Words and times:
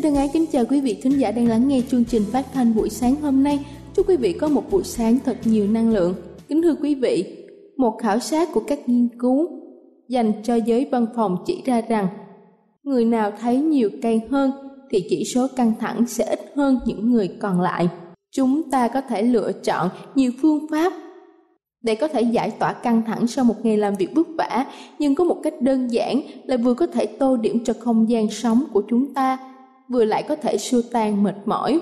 Xin 0.00 0.12
thân 0.12 0.16
ái 0.16 0.30
kính 0.32 0.46
chào 0.46 0.64
quý 0.64 0.80
vị 0.80 1.00
thính 1.02 1.18
giả 1.18 1.30
đang 1.30 1.48
lắng 1.48 1.68
nghe 1.68 1.82
chương 1.90 2.04
trình 2.04 2.22
phát 2.32 2.46
thanh 2.52 2.74
buổi 2.74 2.90
sáng 2.90 3.16
hôm 3.22 3.42
nay. 3.42 3.66
Chúc 3.94 4.08
quý 4.08 4.16
vị 4.16 4.32
có 4.32 4.48
một 4.48 4.70
buổi 4.70 4.84
sáng 4.84 5.18
thật 5.24 5.36
nhiều 5.44 5.66
năng 5.66 5.90
lượng. 5.90 6.14
Kính 6.48 6.62
thưa 6.62 6.74
quý 6.74 6.94
vị, 6.94 7.46
một 7.76 7.98
khảo 8.02 8.18
sát 8.18 8.48
của 8.52 8.62
các 8.66 8.88
nghiên 8.88 9.08
cứu 9.18 9.48
dành 10.08 10.32
cho 10.42 10.54
giới 10.54 10.88
văn 10.92 11.06
phòng 11.16 11.36
chỉ 11.46 11.62
ra 11.64 11.80
rằng 11.80 12.08
người 12.82 13.04
nào 13.04 13.32
thấy 13.40 13.56
nhiều 13.56 13.90
cây 14.02 14.20
hơn 14.30 14.52
thì 14.90 15.06
chỉ 15.10 15.24
số 15.34 15.46
căng 15.56 15.72
thẳng 15.80 16.06
sẽ 16.06 16.24
ít 16.24 16.40
hơn 16.56 16.80
những 16.86 17.10
người 17.10 17.28
còn 17.28 17.60
lại. 17.60 17.88
Chúng 18.30 18.70
ta 18.70 18.88
có 18.88 19.00
thể 19.00 19.22
lựa 19.22 19.52
chọn 19.52 19.88
nhiều 20.14 20.30
phương 20.42 20.66
pháp 20.70 20.92
để 21.82 21.94
có 21.94 22.08
thể 22.08 22.22
giải 22.22 22.50
tỏa 22.50 22.72
căng 22.72 23.02
thẳng 23.06 23.26
sau 23.26 23.44
một 23.44 23.56
ngày 23.62 23.76
làm 23.76 23.94
việc 23.94 24.14
vất 24.14 24.26
vả 24.38 24.66
nhưng 24.98 25.14
có 25.14 25.24
một 25.24 25.36
cách 25.42 25.62
đơn 25.62 25.92
giản 25.92 26.20
là 26.44 26.56
vừa 26.56 26.74
có 26.74 26.86
thể 26.86 27.06
tô 27.06 27.36
điểm 27.36 27.64
cho 27.64 27.74
không 27.80 28.10
gian 28.10 28.30
sống 28.30 28.64
của 28.72 28.82
chúng 28.88 29.14
ta 29.14 29.49
vừa 29.90 30.04
lại 30.04 30.22
có 30.28 30.36
thể 30.36 30.58
xua 30.58 30.82
tan 30.92 31.22
mệt 31.22 31.36
mỏi. 31.44 31.80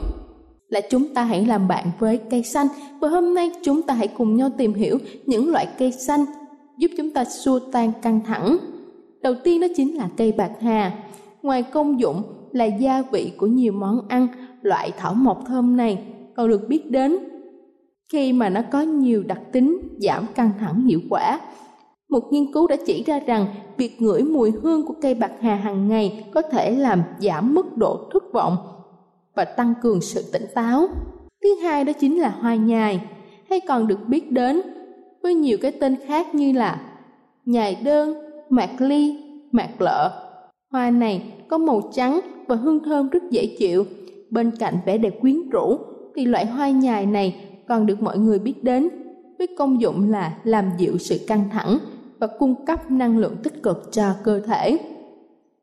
Là 0.68 0.80
chúng 0.90 1.14
ta 1.14 1.24
hãy 1.24 1.46
làm 1.46 1.68
bạn 1.68 1.90
với 1.98 2.20
cây 2.30 2.42
xanh, 2.42 2.66
và 3.00 3.08
hôm 3.08 3.34
nay 3.34 3.50
chúng 3.62 3.82
ta 3.82 3.94
hãy 3.94 4.08
cùng 4.08 4.36
nhau 4.36 4.50
tìm 4.58 4.74
hiểu 4.74 4.98
những 5.26 5.50
loại 5.50 5.68
cây 5.78 5.92
xanh 5.92 6.24
giúp 6.78 6.90
chúng 6.96 7.10
ta 7.10 7.24
xua 7.24 7.58
tan 7.58 7.92
căng 8.02 8.20
thẳng. 8.26 8.56
Đầu 9.22 9.34
tiên 9.44 9.60
đó 9.60 9.66
chính 9.76 9.96
là 9.96 10.08
cây 10.16 10.32
bạc 10.32 10.50
hà. 10.60 10.92
Ngoài 11.42 11.62
công 11.62 12.00
dụng 12.00 12.22
là 12.52 12.64
gia 12.64 13.02
vị 13.02 13.32
của 13.36 13.46
nhiều 13.46 13.72
món 13.72 14.08
ăn, 14.08 14.28
loại 14.62 14.92
thảo 14.96 15.14
mộc 15.14 15.44
thơm 15.46 15.76
này 15.76 15.98
còn 16.36 16.48
được 16.48 16.68
biết 16.68 16.90
đến 16.90 17.18
khi 18.12 18.32
mà 18.32 18.48
nó 18.48 18.60
có 18.72 18.80
nhiều 18.80 19.22
đặc 19.22 19.40
tính 19.52 19.78
giảm 19.98 20.26
căng 20.34 20.50
thẳng 20.60 20.86
hiệu 20.86 21.00
quả 21.10 21.40
một 22.08 22.32
nghiên 22.32 22.52
cứu 22.52 22.66
đã 22.66 22.76
chỉ 22.86 23.02
ra 23.02 23.20
rằng 23.20 23.46
việc 23.76 24.02
ngửi 24.02 24.22
mùi 24.22 24.50
hương 24.50 24.86
của 24.86 24.94
cây 25.02 25.14
bạc 25.14 25.32
hà 25.40 25.54
hàng 25.54 25.88
ngày 25.88 26.24
có 26.34 26.42
thể 26.42 26.70
làm 26.70 27.02
giảm 27.18 27.54
mức 27.54 27.76
độ 27.76 28.08
thất 28.12 28.32
vọng 28.32 28.56
và 29.34 29.44
tăng 29.44 29.74
cường 29.82 30.00
sự 30.00 30.22
tỉnh 30.32 30.46
táo. 30.54 30.86
Thứ 31.42 31.54
hai 31.62 31.84
đó 31.84 31.92
chính 31.92 32.20
là 32.20 32.28
hoa 32.40 32.54
nhài, 32.54 33.08
hay 33.50 33.60
còn 33.60 33.86
được 33.86 33.98
biết 34.06 34.32
đến 34.32 34.60
với 35.22 35.34
nhiều 35.34 35.58
cái 35.60 35.72
tên 35.72 35.96
khác 36.06 36.34
như 36.34 36.52
là 36.52 36.80
nhài 37.44 37.74
đơn, 37.84 38.14
mạc 38.48 38.70
ly, 38.78 39.16
mạc 39.52 39.80
lợ. 39.80 40.24
Hoa 40.70 40.90
này 40.90 41.32
có 41.48 41.58
màu 41.58 41.82
trắng 41.92 42.20
và 42.46 42.56
hương 42.56 42.84
thơm 42.84 43.08
rất 43.08 43.30
dễ 43.30 43.56
chịu. 43.58 43.84
Bên 44.30 44.50
cạnh 44.58 44.74
vẻ 44.86 44.98
đẹp 44.98 45.20
quyến 45.20 45.50
rũ 45.50 45.78
thì 46.16 46.24
loại 46.24 46.46
hoa 46.46 46.70
nhài 46.70 47.06
này 47.06 47.44
còn 47.68 47.86
được 47.86 48.02
mọi 48.02 48.18
người 48.18 48.38
biết 48.38 48.64
đến 48.64 48.88
với 49.38 49.46
công 49.58 49.80
dụng 49.80 50.10
là 50.10 50.38
làm 50.44 50.70
dịu 50.78 50.98
sự 50.98 51.20
căng 51.26 51.48
thẳng 51.52 51.78
và 52.20 52.26
cung 52.26 52.64
cấp 52.64 52.90
năng 52.90 53.18
lượng 53.18 53.36
tích 53.42 53.62
cực 53.62 53.88
cho 53.92 54.14
cơ 54.24 54.40
thể. 54.40 54.78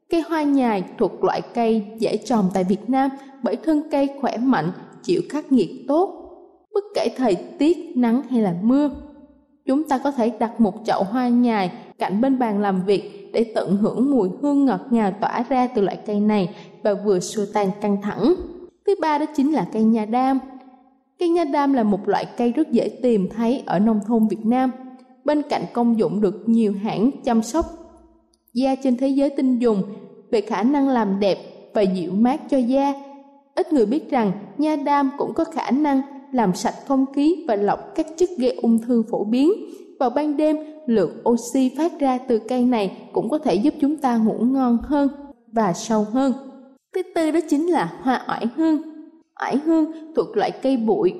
Cây 0.09 0.21
hoa 0.21 0.43
nhài 0.43 0.83
thuộc 0.97 1.23
loại 1.23 1.41
cây 1.41 1.85
dễ 1.99 2.17
trồng 2.17 2.49
tại 2.53 2.63
Việt 2.63 2.89
Nam 2.89 3.09
bởi 3.43 3.55
thân 3.55 3.81
cây 3.91 4.09
khỏe 4.21 4.37
mạnh, 4.37 4.71
chịu 5.03 5.21
khắc 5.29 5.51
nghiệt 5.51 5.69
tốt, 5.87 6.09
bất 6.73 6.83
kể 6.95 7.09
thời 7.17 7.35
tiết 7.35 7.77
nắng 7.95 8.21
hay 8.29 8.41
là 8.41 8.55
mưa. 8.61 8.89
Chúng 9.65 9.83
ta 9.83 9.97
có 9.97 10.11
thể 10.11 10.31
đặt 10.39 10.61
một 10.61 10.73
chậu 10.85 11.03
hoa 11.03 11.27
nhài 11.27 11.71
cạnh 11.97 12.21
bên 12.21 12.39
bàn 12.39 12.61
làm 12.61 12.85
việc 12.85 13.29
để 13.33 13.51
tận 13.55 13.77
hưởng 13.77 14.11
mùi 14.11 14.29
hương 14.41 14.65
ngọt 14.65 14.81
ngào 14.89 15.11
tỏa 15.21 15.45
ra 15.49 15.67
từ 15.67 15.81
loại 15.81 15.99
cây 16.05 16.19
này 16.19 16.55
và 16.83 16.93
vừa 16.93 17.19
xua 17.19 17.45
tan 17.53 17.71
căng 17.81 18.01
thẳng. 18.01 18.35
Thứ 18.87 18.95
ba 19.01 19.17
đó 19.17 19.25
chính 19.35 19.53
là 19.53 19.67
cây 19.73 19.83
nha 19.83 20.05
đam. 20.05 20.39
Cây 21.19 21.29
nha 21.29 21.43
đam 21.43 21.73
là 21.73 21.83
một 21.83 22.07
loại 22.07 22.25
cây 22.37 22.51
rất 22.51 22.71
dễ 22.71 22.89
tìm 23.01 23.29
thấy 23.29 23.63
ở 23.65 23.79
nông 23.79 23.99
thôn 24.07 24.27
Việt 24.27 24.45
Nam– 24.45 24.71
bên 25.25 25.41
cạnh 25.41 25.63
công 25.73 25.99
dụng 25.99 26.21
được 26.21 26.43
nhiều 26.49 26.73
hãng 26.83 27.11
chăm 27.23 27.41
sóc 27.41 27.65
da 28.53 28.75
trên 28.83 28.97
thế 28.97 29.07
giới 29.07 29.29
tin 29.29 29.59
dùng 29.59 29.83
về 30.31 30.41
khả 30.41 30.63
năng 30.63 30.89
làm 30.89 31.19
đẹp 31.19 31.37
và 31.73 31.81
dịu 31.81 32.11
mát 32.11 32.41
cho 32.49 32.57
da. 32.57 32.93
Ít 33.55 33.73
người 33.73 33.85
biết 33.85 34.09
rằng 34.09 34.31
nha 34.57 34.75
đam 34.75 35.11
cũng 35.17 35.33
có 35.33 35.43
khả 35.43 35.71
năng 35.71 36.01
làm 36.31 36.53
sạch 36.53 36.75
không 36.87 37.05
khí 37.13 37.45
và 37.47 37.55
lọc 37.55 37.95
các 37.95 38.07
chất 38.17 38.29
gây 38.37 38.55
ung 38.61 38.79
thư 38.81 39.03
phổ 39.11 39.23
biến. 39.23 39.51
Vào 39.99 40.09
ban 40.09 40.37
đêm, 40.37 40.57
lượng 40.87 41.11
oxy 41.29 41.71
phát 41.77 41.99
ra 41.99 42.17
từ 42.17 42.39
cây 42.39 42.65
này 42.65 42.97
cũng 43.13 43.29
có 43.29 43.37
thể 43.37 43.55
giúp 43.55 43.73
chúng 43.81 43.97
ta 43.97 44.17
ngủ 44.17 44.37
ngon 44.39 44.77
hơn 44.83 45.07
và 45.51 45.73
sâu 45.73 46.05
hơn. 46.11 46.33
Thứ 46.95 47.01
tư 47.15 47.31
đó 47.31 47.39
chính 47.49 47.67
là 47.67 47.99
hoa 48.01 48.25
oải 48.29 48.47
hương. 48.55 48.81
Oải 49.41 49.57
hương 49.57 49.85
thuộc 50.15 50.37
loại 50.37 50.51
cây 50.51 50.77
bụi, 50.77 51.13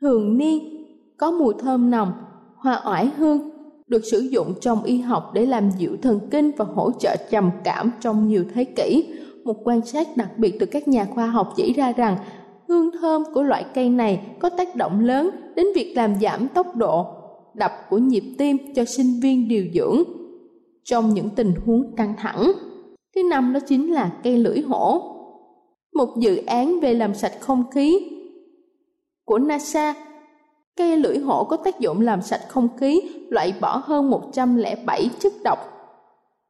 thường 0.00 0.38
niên, 0.38 0.58
có 1.16 1.30
mùi 1.30 1.54
thơm 1.58 1.90
nồng 1.90 2.12
hoa 2.62 2.82
oải 2.86 3.10
hương, 3.16 3.50
được 3.86 4.02
sử 4.10 4.18
dụng 4.18 4.54
trong 4.60 4.82
y 4.82 4.98
học 4.98 5.30
để 5.34 5.46
làm 5.46 5.70
dịu 5.78 5.96
thần 6.02 6.20
kinh 6.30 6.50
và 6.56 6.64
hỗ 6.64 6.90
trợ 6.98 7.16
trầm 7.30 7.50
cảm 7.64 7.90
trong 8.00 8.28
nhiều 8.28 8.44
thế 8.54 8.64
kỷ. 8.64 9.14
Một 9.44 9.56
quan 9.64 9.86
sát 9.86 10.16
đặc 10.16 10.38
biệt 10.38 10.56
từ 10.60 10.66
các 10.66 10.88
nhà 10.88 11.04
khoa 11.04 11.26
học 11.26 11.52
chỉ 11.56 11.72
ra 11.72 11.92
rằng, 11.92 12.16
hương 12.68 12.90
thơm 13.00 13.22
của 13.34 13.42
loại 13.42 13.64
cây 13.74 13.88
này 13.88 14.36
có 14.40 14.48
tác 14.48 14.76
động 14.76 15.00
lớn 15.00 15.30
đến 15.56 15.66
việc 15.74 15.92
làm 15.96 16.14
giảm 16.20 16.48
tốc 16.48 16.76
độ 16.76 17.06
đập 17.54 17.72
của 17.90 17.98
nhịp 17.98 18.24
tim 18.38 18.56
cho 18.74 18.84
sinh 18.84 19.20
viên 19.22 19.48
điều 19.48 19.64
dưỡng 19.74 20.02
trong 20.84 21.14
những 21.14 21.30
tình 21.30 21.54
huống 21.66 21.96
căng 21.96 22.14
thẳng. 22.18 22.52
Thứ 23.14 23.22
năm 23.30 23.52
đó 23.52 23.60
chính 23.60 23.92
là 23.92 24.12
cây 24.22 24.38
lưỡi 24.38 24.60
hổ. 24.60 25.02
Một 25.94 26.08
dự 26.20 26.36
án 26.36 26.80
về 26.80 26.94
làm 26.94 27.14
sạch 27.14 27.32
không 27.40 27.64
khí 27.70 28.08
của 29.24 29.38
NASA 29.38 29.94
Cây 30.76 30.96
lưỡi 30.96 31.18
hổ 31.18 31.44
có 31.44 31.56
tác 31.56 31.80
dụng 31.80 32.00
làm 32.00 32.22
sạch 32.22 32.40
không 32.48 32.68
khí, 32.76 33.00
loại 33.28 33.54
bỏ 33.60 33.82
hơn 33.84 34.10
107 34.10 35.10
chất 35.20 35.32
độc 35.44 35.58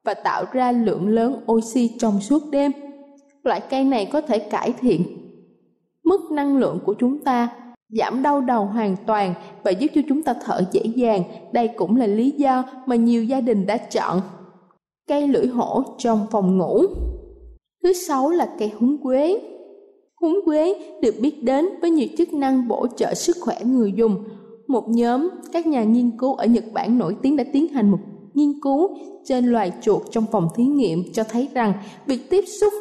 và 0.05 0.15
tạo 0.15 0.45
ra 0.53 0.73
lượng 0.73 1.09
lớn 1.09 1.45
oxy 1.53 1.91
trong 1.99 2.21
suốt 2.21 2.43
đêm. 2.51 2.73
Loại 3.43 3.61
cây 3.71 3.85
này 3.85 4.11
có 4.13 4.21
thể 4.21 4.39
cải 4.39 4.73
thiện 4.81 5.23
mức 6.05 6.31
năng 6.31 6.57
lượng 6.57 6.79
của 6.87 6.95
chúng 6.95 7.19
ta, 7.19 7.49
giảm 7.89 8.23
đau 8.23 8.41
đầu 8.41 8.65
hoàn 8.65 8.97
toàn 9.07 9.35
và 9.63 9.71
giúp 9.71 9.91
cho 9.95 10.01
chúng 10.09 10.23
ta 10.23 10.35
thở 10.45 10.63
dễ 10.73 10.83
dàng. 10.95 11.23
Đây 11.53 11.69
cũng 11.69 11.97
là 11.97 12.07
lý 12.07 12.31
do 12.31 12.65
mà 12.87 12.97
nhiều 12.97 13.25
gia 13.25 13.41
đình 13.41 13.67
đã 13.67 13.77
chọn 13.77 14.21
cây 15.09 15.29
lưỡi 15.29 15.47
hổ 15.47 15.83
trong 15.99 16.27
phòng 16.31 16.59
ngủ. 16.59 16.83
Thứ 17.83 17.93
sáu 17.93 18.31
là 18.31 18.49
cây 18.59 18.73
húng 18.79 19.03
quế. 19.03 19.41
Húng 20.23 20.41
quế 20.45 20.75
được 21.03 21.15
biết 21.21 21.43
đến 21.45 21.69
với 21.81 21.91
nhiều 21.91 22.09
chức 22.19 22.35
năng 22.35 22.69
bổ 22.69 22.87
trợ 22.97 23.15
sức 23.15 23.37
khỏe 23.41 23.57
người 23.65 23.93
dùng. 23.97 24.25
một 24.67 24.89
nhóm, 24.89 25.29
các 25.53 25.67
nhà 25.67 25.85
nghiên 25.85 26.11
cứu 26.19 26.35
ở 26.35 26.47
Nhật 26.47 26.65
Bản 26.73 26.99
nổi 26.99 27.17
tiếng 27.23 27.37
đã 27.37 27.45
tiến 27.53 27.69
hành 27.69 27.91
một 27.91 27.99
nghiên 28.35 28.61
cứu 28.61 28.97
trên 29.25 29.47
loài 29.47 29.73
chuột 29.83 30.03
trong 30.11 30.25
phòng 30.33 30.49
thí 30.57 30.65
nghiệm 30.65 31.13
cho 31.13 31.25
thấy 31.25 31.49
rằng 31.55 31.73
việc 32.07 32.31
tiếp 32.31 32.45
xúc 32.61 32.73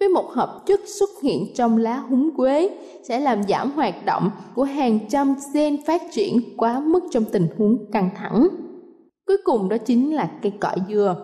với 0.00 0.08
một 0.08 0.30
hợp 0.30 0.62
chất 0.66 0.80
xuất 0.86 1.10
hiện 1.22 1.46
trong 1.54 1.76
lá 1.76 1.96
húng 1.96 2.30
quế 2.36 2.70
sẽ 3.02 3.20
làm 3.20 3.42
giảm 3.42 3.70
hoạt 3.70 4.04
động 4.04 4.30
của 4.54 4.64
hàng 4.64 4.98
trăm 5.08 5.34
gen 5.54 5.76
phát 5.86 6.02
triển 6.10 6.40
quá 6.56 6.80
mức 6.80 7.00
trong 7.10 7.24
tình 7.32 7.46
huống 7.58 7.90
căng 7.92 8.10
thẳng. 8.16 8.48
Cuối 9.26 9.36
cùng 9.44 9.68
đó 9.68 9.76
chính 9.78 10.14
là 10.14 10.30
cây 10.42 10.52
cọ 10.60 10.74
dừa. 10.88 11.16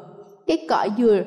Cây 0.47 0.67
cọ 0.69 0.87
dừa 0.99 1.25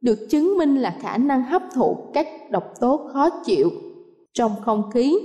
được 0.00 0.18
chứng 0.30 0.58
minh 0.58 0.76
là 0.76 0.98
khả 1.00 1.18
năng 1.18 1.42
hấp 1.42 1.62
thụ 1.74 1.96
các 2.14 2.26
độc 2.50 2.72
tố 2.80 3.08
khó 3.12 3.30
chịu 3.44 3.70
trong 4.32 4.52
không 4.64 4.90
khí, 4.94 5.18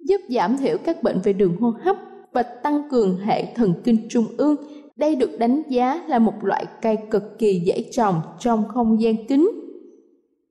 giúp 0.00 0.20
giảm 0.28 0.56
thiểu 0.56 0.76
các 0.84 1.02
bệnh 1.02 1.20
về 1.24 1.32
đường 1.32 1.56
hô 1.60 1.72
hấp 1.82 1.96
và 2.32 2.42
tăng 2.42 2.88
cường 2.90 3.18
hệ 3.18 3.54
thần 3.54 3.74
kinh 3.84 4.08
trung 4.08 4.24
ương. 4.36 4.56
Đây 4.96 5.16
được 5.16 5.38
đánh 5.38 5.62
giá 5.68 6.02
là 6.06 6.18
một 6.18 6.34
loại 6.42 6.66
cây 6.82 6.96
cực 7.10 7.38
kỳ 7.38 7.62
dễ 7.66 7.84
trồng 7.92 8.14
trong 8.38 8.68
không 8.68 9.00
gian 9.00 9.26
kín, 9.26 9.50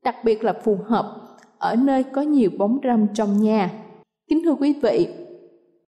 đặc 0.04 0.16
biệt 0.24 0.44
là 0.44 0.54
phù 0.64 0.78
hợp 0.86 1.16
ở 1.58 1.76
nơi 1.76 2.04
có 2.04 2.22
nhiều 2.22 2.50
bóng 2.58 2.80
râm 2.84 3.08
trong 3.14 3.42
nhà. 3.42 3.72
Kính 4.30 4.42
thưa 4.44 4.54
quý 4.54 4.74
vị, 4.82 5.08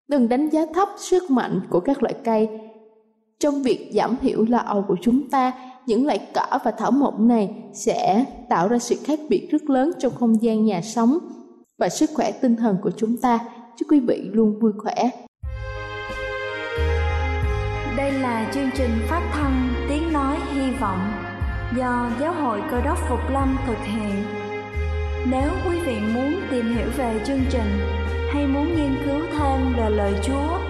đừng 0.08 0.28
đánh 0.28 0.48
giá 0.48 0.66
thấp 0.74 0.88
sức 0.96 1.30
mạnh 1.30 1.60
của 1.70 1.80
các 1.80 2.02
loại 2.02 2.14
cây 2.24 2.48
trong 3.40 3.62
việc 3.62 3.90
giảm 3.92 4.16
thiểu 4.22 4.44
lo 4.48 4.58
âu 4.58 4.84
của 4.88 4.96
chúng 5.02 5.30
ta 5.30 5.52
những 5.86 6.06
loại 6.06 6.20
cỏ 6.34 6.58
và 6.64 6.70
thảo 6.70 6.90
mộc 6.90 7.20
này 7.20 7.50
sẽ 7.72 8.24
tạo 8.48 8.68
ra 8.68 8.78
sự 8.78 8.96
khác 9.04 9.20
biệt 9.28 9.48
rất 9.50 9.70
lớn 9.70 9.90
trong 9.98 10.12
không 10.14 10.42
gian 10.42 10.64
nhà 10.64 10.80
sống 10.82 11.18
và 11.78 11.88
sức 11.88 12.10
khỏe 12.14 12.32
tinh 12.32 12.56
thần 12.56 12.76
của 12.82 12.90
chúng 12.96 13.16
ta. 13.16 13.38
Chúc 13.78 13.90
quý 13.90 14.00
vị 14.00 14.28
luôn 14.32 14.58
vui 14.60 14.72
khỏe. 14.78 15.10
Đây 17.96 18.12
là 18.12 18.50
chương 18.54 18.70
trình 18.76 18.90
phát 19.08 19.30
thanh 19.32 19.68
Tiếng 19.88 20.12
Nói 20.12 20.36
Hy 20.54 20.70
Vọng 20.80 21.12
do 21.76 22.10
Giáo 22.20 22.32
hội 22.32 22.62
Cơ 22.70 22.80
đốc 22.84 22.98
Phục 23.08 23.20
Lâm 23.32 23.56
thực 23.66 23.78
hiện. 23.82 24.24
Nếu 25.30 25.50
quý 25.68 25.78
vị 25.86 25.96
muốn 26.14 26.34
tìm 26.50 26.76
hiểu 26.76 26.86
về 26.96 27.20
chương 27.26 27.40
trình 27.50 27.78
hay 28.32 28.46
muốn 28.46 28.66
nghiên 28.76 28.94
cứu 29.04 29.20
thêm 29.38 29.74
về 29.76 29.90
lời 29.90 30.12
Chúa, 30.22 30.69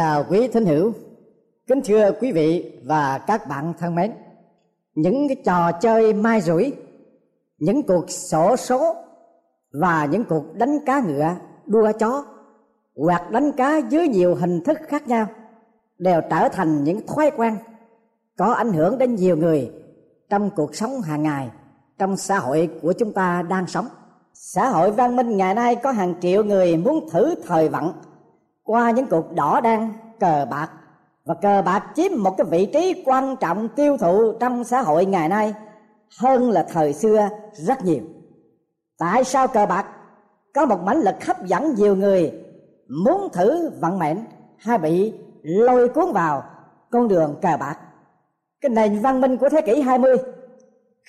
Chào 0.00 0.24
quý 0.28 0.48
thính 0.48 0.66
hữu, 0.66 0.92
kính 1.66 1.80
thưa 1.84 2.10
quý 2.20 2.32
vị 2.32 2.78
và 2.84 3.18
các 3.18 3.48
bạn 3.48 3.72
thân 3.78 3.94
mến. 3.94 4.12
Những 4.94 5.28
cái 5.28 5.36
trò 5.44 5.72
chơi 5.72 6.12
mai 6.12 6.40
rủi, 6.40 6.72
những 7.58 7.82
cuộc 7.82 8.10
sổ 8.10 8.56
số 8.56 8.94
và 9.72 10.04
những 10.04 10.24
cuộc 10.24 10.54
đánh 10.54 10.78
cá 10.86 11.00
ngựa, 11.00 11.34
đua 11.66 11.92
chó 11.98 12.24
hoặc 12.96 13.30
đánh 13.30 13.52
cá 13.52 13.78
dưới 13.78 14.08
nhiều 14.08 14.34
hình 14.34 14.64
thức 14.64 14.78
khác 14.88 15.08
nhau 15.08 15.26
đều 15.98 16.20
trở 16.30 16.48
thành 16.48 16.84
những 16.84 17.06
thói 17.06 17.30
quen 17.36 17.56
có 18.38 18.52
ảnh 18.52 18.72
hưởng 18.72 18.98
đến 18.98 19.14
nhiều 19.14 19.36
người 19.36 19.70
trong 20.28 20.50
cuộc 20.56 20.74
sống 20.74 21.00
hàng 21.00 21.22
ngày 21.22 21.50
trong 21.98 22.16
xã 22.16 22.38
hội 22.38 22.70
của 22.82 22.92
chúng 22.92 23.12
ta 23.12 23.42
đang 23.42 23.66
sống. 23.66 23.86
Xã 24.34 24.68
hội 24.68 24.90
văn 24.90 25.16
minh 25.16 25.36
ngày 25.36 25.54
nay 25.54 25.76
có 25.76 25.92
hàng 25.92 26.14
triệu 26.20 26.44
người 26.44 26.76
muốn 26.76 27.10
thử 27.10 27.34
thời 27.46 27.68
vận 27.68 27.92
qua 28.70 28.90
những 28.90 29.06
cuộc 29.06 29.32
đỏ 29.32 29.60
đen, 29.60 29.92
cờ 30.20 30.46
bạc. 30.50 30.70
Và 31.24 31.34
cờ 31.34 31.62
bạc 31.62 31.84
chiếm 31.94 32.12
một 32.16 32.36
cái 32.36 32.46
vị 32.50 32.66
trí 32.66 33.02
quan 33.06 33.36
trọng 33.36 33.68
tiêu 33.68 33.96
thụ 33.96 34.32
trong 34.40 34.64
xã 34.64 34.82
hội 34.82 35.04
ngày 35.04 35.28
nay 35.28 35.54
hơn 36.18 36.50
là 36.50 36.66
thời 36.72 36.92
xưa 36.92 37.28
rất 37.52 37.84
nhiều. 37.84 38.02
Tại 38.98 39.24
sao 39.24 39.48
cờ 39.48 39.66
bạc? 39.66 39.86
Có 40.54 40.66
một 40.66 40.80
mãnh 40.84 41.00
lực 41.00 41.24
hấp 41.24 41.46
dẫn 41.46 41.74
nhiều 41.74 41.96
người 41.96 42.32
muốn 43.04 43.28
thử 43.32 43.70
vận 43.80 43.98
mệnh 43.98 44.24
hay 44.58 44.78
bị 44.78 45.12
lôi 45.42 45.88
cuốn 45.88 46.12
vào 46.12 46.42
con 46.90 47.08
đường 47.08 47.34
cờ 47.42 47.56
bạc. 47.60 47.76
Cái 48.60 48.70
nền 48.70 48.98
văn 48.98 49.20
minh 49.20 49.36
của 49.36 49.48
thế 49.48 49.60
kỷ 49.60 49.80
20 49.80 50.16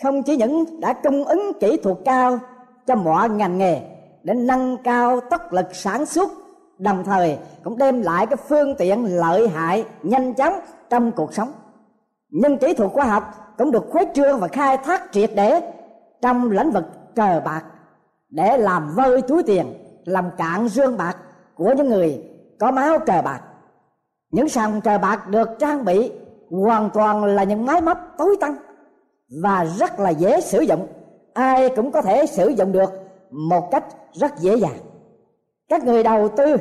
không 0.03 0.24
chỉ 0.24 0.38
những 0.38 0.80
đã 0.80 0.94
cung 0.94 1.25
ứng 1.25 1.51
kỹ 1.60 1.77
thuật 1.77 1.98
cao 2.06 2.39
cho 2.88 2.96
mọi 2.96 3.30
ngành 3.30 3.58
nghề 3.58 3.82
để 4.24 4.34
nâng 4.34 4.77
cao 4.84 5.20
tốc 5.20 5.53
lực 5.53 5.75
sản 5.75 6.06
xuất 6.06 6.32
đồng 6.82 7.04
thời, 7.04 7.38
cũng 7.64 7.78
đem 7.78 8.02
lại 8.02 8.26
cái 8.26 8.38
phương 8.50 8.76
tiện 8.76 9.06
lợi 9.06 9.48
hại, 9.48 9.86
nhanh 10.04 10.34
chóng 10.34 10.54
trong 10.90 11.12
cuộc 11.12 11.34
sống. 11.34 11.52
Nhưng 12.30 12.58
kỹ 12.58 12.74
thuật 12.74 12.92
khoa 12.92 13.06
học 13.06 13.24
cũng 13.58 13.72
được 13.72 13.84
khuếch 13.92 14.08
trương 14.14 14.40
và 14.40 14.48
khai 14.48 14.78
thác 14.78 15.04
triệt 15.12 15.32
để 15.36 15.74
trong 16.22 16.52
lĩnh 16.52 16.72
vực 16.72 16.84
cờ 17.16 17.42
bạc 17.46 17.64
để 18.30 18.58
làm 18.58 18.96
vơi 18.96 19.22
túi 19.22 19.44
tiền, 19.44 19.74
làm 20.06 20.30
cạn 20.38 20.68
dương 20.68 20.98
bạc 20.98 21.18
của 21.56 21.74
những 21.78 21.90
người 21.90 22.24
có 22.60 22.72
máu 22.72 23.00
cờ 23.00 23.22
bạc. 23.26 23.42
Những 24.32 24.50
sàn 24.50 24.82
cờ 24.82 24.98
bạc 24.98 25.28
được 25.28 25.50
trang 25.60 25.86
bị 25.86 26.12
hoàn 26.50 26.90
toàn 26.90 27.26
là 27.26 27.44
những 27.44 27.66
máy 27.66 27.82
móc 27.82 27.98
tối 28.18 28.38
tân 28.42 28.52
và 29.44 29.66
rất 29.66 30.00
là 30.00 30.10
dễ 30.10 30.42
sử 30.42 30.62
dụng. 30.62 30.88
Ai 31.34 31.70
cũng 31.70 31.92
có 31.92 32.02
thể 32.02 32.26
sử 32.26 32.48
dụng 32.48 32.72
được 32.72 32.90
một 33.32 33.72
cách 33.72 33.86
rất 34.14 34.40
dễ 34.40 34.56
dàng 34.56 34.78
các 35.72 35.84
người 35.84 36.04
đầu 36.04 36.30
tư 36.30 36.56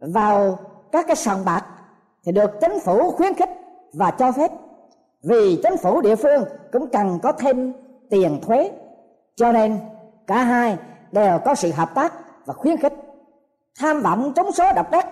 vào 0.00 0.58
các 0.92 1.06
cái 1.06 1.16
sòng 1.16 1.44
bạc 1.44 1.64
thì 2.24 2.32
được 2.32 2.50
chính 2.60 2.80
phủ 2.80 3.10
khuyến 3.10 3.34
khích 3.34 3.50
và 3.92 4.10
cho 4.10 4.32
phép. 4.32 4.50
Vì 5.22 5.60
chính 5.62 5.76
phủ 5.76 6.00
địa 6.00 6.16
phương 6.16 6.44
cũng 6.72 6.86
cần 6.86 7.18
có 7.22 7.32
thêm 7.32 7.72
tiền 8.10 8.40
thuế, 8.42 8.70
cho 9.36 9.52
nên 9.52 9.78
cả 10.26 10.42
hai 10.42 10.76
đều 11.12 11.38
có 11.44 11.54
sự 11.54 11.72
hợp 11.72 11.94
tác 11.94 12.12
và 12.46 12.54
khuyến 12.54 12.76
khích. 12.76 12.92
Tham 13.78 14.00
vọng 14.00 14.32
trúng 14.36 14.52
số 14.52 14.64
độc 14.76 14.90
đắc, 14.90 15.06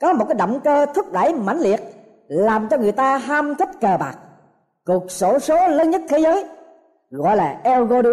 có 0.00 0.12
một 0.12 0.24
cái 0.28 0.34
động 0.34 0.60
cơ 0.64 0.86
thúc 0.86 1.12
đẩy 1.12 1.34
mãnh 1.34 1.60
liệt, 1.60 1.80
làm 2.28 2.68
cho 2.68 2.78
người 2.78 2.92
ta 2.92 3.16
ham 3.18 3.54
thích 3.54 3.68
cờ 3.80 3.96
bạc. 4.00 4.14
Cuộc 4.86 5.10
sổ 5.10 5.38
số 5.38 5.68
lớn 5.68 5.90
nhất 5.90 6.02
thế 6.08 6.18
giới, 6.18 6.44
gọi 7.10 7.36
là 7.36 7.60
El 7.62 7.84
Gordo 7.84 8.10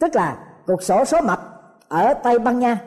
tức 0.00 0.16
là 0.16 0.36
cuộc 0.66 0.82
sổ 0.82 1.04
số 1.04 1.20
mập 1.20 1.40
ở 1.88 2.14
Tây 2.14 2.38
Ban 2.38 2.58
Nha 2.58 2.78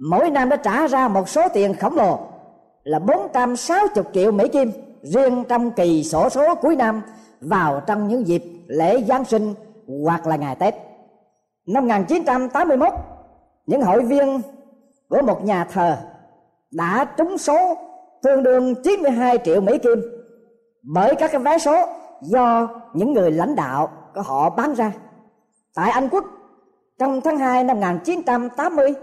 mỗi 0.00 0.30
năm 0.30 0.48
đã 0.48 0.56
trả 0.56 0.86
ra 0.86 1.08
một 1.08 1.28
số 1.28 1.48
tiền 1.54 1.74
khổng 1.74 1.96
lồ 1.96 2.18
là 2.84 2.98
460 2.98 4.04
triệu 4.12 4.32
Mỹ 4.32 4.48
Kim 4.48 4.72
riêng 5.02 5.44
trong 5.48 5.70
kỳ 5.70 6.04
sổ 6.04 6.28
số 6.28 6.54
cuối 6.54 6.76
năm 6.76 7.02
vào 7.40 7.80
trong 7.86 8.08
những 8.08 8.26
dịp 8.26 8.44
lễ 8.66 9.02
Giáng 9.08 9.24
sinh 9.24 9.54
hoặc 10.04 10.26
là 10.26 10.36
ngày 10.36 10.56
Tết. 10.56 10.74
Năm 11.66 11.88
1981, 11.88 12.92
những 13.66 13.82
hội 13.82 14.02
viên 14.02 14.40
của 15.08 15.22
một 15.22 15.44
nhà 15.44 15.64
thờ 15.64 15.96
đã 16.70 17.04
trúng 17.16 17.38
số 17.38 17.76
tương 18.22 18.42
đương 18.42 18.74
92 18.82 19.38
triệu 19.44 19.60
Mỹ 19.60 19.78
Kim 19.78 20.02
bởi 20.82 21.14
các 21.14 21.32
cái 21.32 21.40
vé 21.40 21.58
số 21.58 21.86
do 22.20 22.68
những 22.94 23.12
người 23.12 23.30
lãnh 23.30 23.56
đạo 23.56 23.90
của 24.14 24.22
họ 24.22 24.50
bán 24.50 24.74
ra. 24.74 24.92
Tại 25.74 25.90
Anh 25.90 26.08
Quốc, 26.08 26.24
trong 26.98 27.20
tháng 27.20 27.38
2 27.38 27.64
năm 27.64 27.80
1980, 27.80 28.94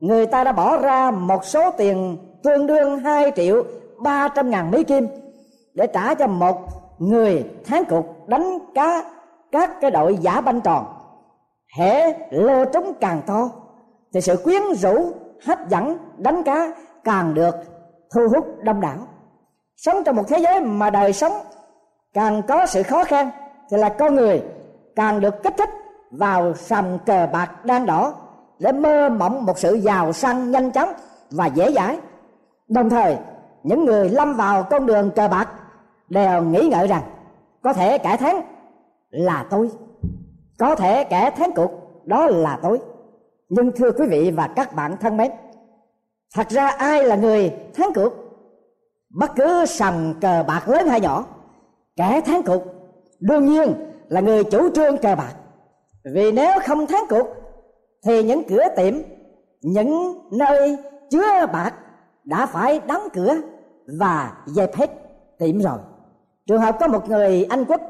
người 0.00 0.26
ta 0.26 0.44
đã 0.44 0.52
bỏ 0.52 0.78
ra 0.78 1.10
một 1.10 1.44
số 1.44 1.70
tiền 1.70 2.18
tương 2.42 2.66
đương 2.66 2.98
2 2.98 3.32
triệu 3.36 3.64
300 4.02 4.50
ngàn 4.50 4.70
Mỹ 4.70 4.84
Kim 4.84 5.08
để 5.74 5.86
trả 5.86 6.14
cho 6.14 6.26
một 6.26 6.58
người 6.98 7.44
tháng 7.64 7.84
cục 7.84 8.28
đánh 8.28 8.58
cá 8.74 9.02
các 9.52 9.80
cái 9.80 9.90
đội 9.90 10.16
giả 10.20 10.40
banh 10.40 10.60
tròn. 10.60 10.84
Hễ 11.78 12.14
lô 12.30 12.64
trúng 12.64 12.92
càng 13.00 13.22
to, 13.26 13.50
thì 14.14 14.20
sự 14.20 14.36
quyến 14.44 14.62
rũ, 14.74 15.12
hấp 15.46 15.68
dẫn 15.68 15.98
đánh 16.16 16.42
cá 16.42 16.72
càng 17.04 17.34
được 17.34 17.54
thu 18.14 18.20
hút 18.34 18.46
đông 18.62 18.80
đảo. 18.80 18.98
Sống 19.76 20.04
trong 20.04 20.16
một 20.16 20.22
thế 20.28 20.38
giới 20.38 20.60
mà 20.60 20.90
đời 20.90 21.12
sống 21.12 21.32
càng 22.14 22.42
có 22.48 22.66
sự 22.66 22.82
khó 22.82 23.04
khăn, 23.04 23.30
thì 23.70 23.76
là 23.76 23.88
con 23.88 24.14
người 24.14 24.42
càng 24.96 25.20
được 25.20 25.42
kích 25.42 25.54
thích 25.56 25.70
vào 26.10 26.54
sầm 26.54 26.98
cờ 27.06 27.28
bạc 27.32 27.64
đang 27.64 27.86
đỏ 27.86 28.14
để 28.58 28.72
mơ 28.72 29.08
mộng 29.08 29.46
một 29.46 29.58
sự 29.58 29.74
giàu 29.74 30.12
sang 30.12 30.50
nhanh 30.50 30.70
chóng 30.70 30.92
và 31.30 31.46
dễ 31.46 31.72
dãi. 31.72 31.98
Đồng 32.68 32.90
thời, 32.90 33.16
những 33.62 33.84
người 33.84 34.08
lâm 34.08 34.34
vào 34.34 34.62
con 34.62 34.86
đường 34.86 35.10
cờ 35.10 35.28
bạc 35.28 35.48
đều 36.08 36.42
nghĩ 36.42 36.68
ngợi 36.68 36.86
rằng, 36.86 37.02
có 37.62 37.72
thể 37.72 37.98
kẻ 37.98 38.16
thắng 38.16 38.42
là 39.10 39.46
tôi. 39.50 39.70
Có 40.58 40.74
thể 40.74 41.04
kẻ 41.04 41.30
thắng 41.30 41.52
cuộc, 41.56 41.70
đó 42.04 42.26
là 42.26 42.58
tôi. 42.62 42.80
Nhưng 43.48 43.72
thưa 43.72 43.92
quý 43.92 44.06
vị 44.06 44.30
và 44.30 44.48
các 44.56 44.74
bạn 44.74 44.96
thân 45.00 45.16
mến, 45.16 45.30
thật 46.34 46.48
ra 46.48 46.68
ai 46.68 47.04
là 47.04 47.16
người 47.16 47.52
thắng 47.74 47.90
cuộc? 47.94 48.12
Bất 49.10 49.30
cứ 49.36 49.66
sầm 49.66 50.14
cờ 50.20 50.44
bạc 50.48 50.68
lớn 50.68 50.88
hay 50.88 51.00
nhỏ, 51.00 51.24
kẻ 51.96 52.20
thắng 52.26 52.42
cuộc 52.42 52.62
đương 53.20 53.46
nhiên 53.46 53.74
là 54.08 54.20
người 54.20 54.44
chủ 54.44 54.70
trương 54.74 54.98
cờ 54.98 55.14
bạc. 55.14 55.32
Vì 56.14 56.32
nếu 56.32 56.58
không 56.66 56.86
thắng 56.86 57.04
cuộc 57.08 57.26
thì 58.06 58.22
những 58.22 58.42
cửa 58.48 58.64
tiệm, 58.76 58.94
những 59.62 60.18
nơi 60.30 60.76
chứa 61.10 61.46
bạc 61.52 61.72
đã 62.24 62.46
phải 62.46 62.80
đóng 62.86 63.08
cửa 63.14 63.34
và 63.98 64.32
dẹp 64.46 64.74
hết 64.74 64.90
tiệm 65.38 65.58
rồi. 65.58 65.78
Trường 66.46 66.60
hợp 66.60 66.76
có 66.80 66.88
một 66.88 67.08
người 67.08 67.46
anh 67.48 67.64
quốc, 67.64 67.80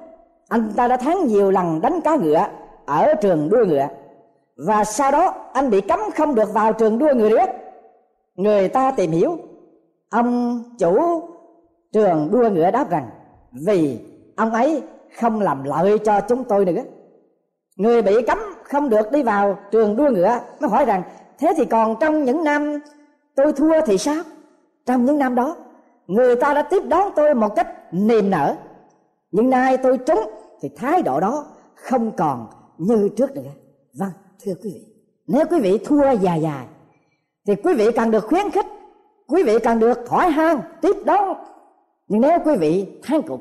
anh 0.49 0.73
ta 0.77 0.89
đã 0.89 0.97
thắng 0.97 1.27
nhiều 1.27 1.51
lần 1.51 1.81
đánh 1.81 2.01
cá 2.01 2.17
ngựa 2.17 2.47
ở 2.87 3.15
trường 3.15 3.49
đua 3.49 3.65
ngựa. 3.65 3.89
Và 4.57 4.85
sau 4.85 5.11
đó, 5.11 5.35
anh 5.53 5.71
bị 5.71 5.81
cấm 5.81 6.01
không 6.17 6.35
được 6.35 6.53
vào 6.55 6.73
trường 6.73 6.99
đua 6.99 7.15
ngựa 7.15 7.29
nữa. 7.29 7.47
Người 8.35 8.69
ta 8.69 8.91
tìm 8.91 9.11
hiểu, 9.11 9.39
ông 10.11 10.63
chủ 10.79 11.23
trường 11.93 12.29
đua 12.33 12.51
ngựa 12.51 12.71
đáp 12.71 12.91
rằng 12.91 13.11
vì 13.67 13.99
ông 14.37 14.51
ấy 14.51 14.83
không 15.21 15.41
làm 15.41 15.65
lợi 15.65 15.99
cho 15.99 16.21
chúng 16.21 16.45
tôi 16.45 16.65
nữa 16.65 16.83
người 17.77 18.03
bị 18.03 18.23
cấm 18.27 18.39
không 18.63 18.89
được 18.89 19.13
đi 19.13 19.23
vào 19.23 19.59
trường 19.71 19.97
đua 19.97 20.11
ngựa 20.11 20.41
nó 20.61 20.69
hỏi 20.69 20.85
rằng, 20.85 21.03
thế 21.39 21.53
thì 21.57 21.65
còn 21.65 21.97
trong 22.01 22.25
những 22.25 22.45
năm 22.45 22.79
tôi 23.35 23.53
thua 23.53 23.81
thì 23.87 23.99
sao? 23.99 24.23
Trong 24.87 25.05
những 25.05 25.19
năm 25.19 25.35
đó, 25.35 25.57
người 26.07 26.37
ta 26.37 26.55
đã 26.55 26.63
tiếp 26.63 26.83
đón 26.89 27.13
tôi 27.17 27.35
một 27.35 27.57
cách 27.57 27.69
niềm 27.93 28.31
nở. 28.31 28.57
Nhưng 29.31 29.51
nay 29.51 29.77
tôi 29.77 29.99
trúng 29.99 30.31
thì 30.61 30.69
thái 30.77 31.03
độ 31.03 31.21
đó 31.21 31.47
không 31.75 32.13
còn 32.17 32.47
như 32.79 33.09
trước 33.17 33.35
nữa. 33.35 33.51
Vâng 33.99 34.11
thưa 34.45 34.53
quý 34.63 34.71
vị. 34.75 34.95
Nếu 35.27 35.45
quý 35.51 35.61
vị 35.61 35.79
thua 35.85 36.11
dài 36.11 36.43
dài, 36.43 36.67
thì 37.47 37.55
quý 37.55 37.75
vị 37.75 37.93
cần 37.93 38.11
được 38.11 38.25
khuyến 38.25 38.51
khích, 38.51 38.67
quý 39.27 39.43
vị 39.43 39.59
cần 39.59 39.79
được 39.79 40.09
hỏi 40.09 40.31
han, 40.31 40.61
tiếp 40.81 40.97
đón. 41.05 41.37
Nhưng 42.09 42.21
nếu 42.21 42.39
quý 42.45 42.57
vị 42.57 42.87
than 43.03 43.23
cục 43.23 43.41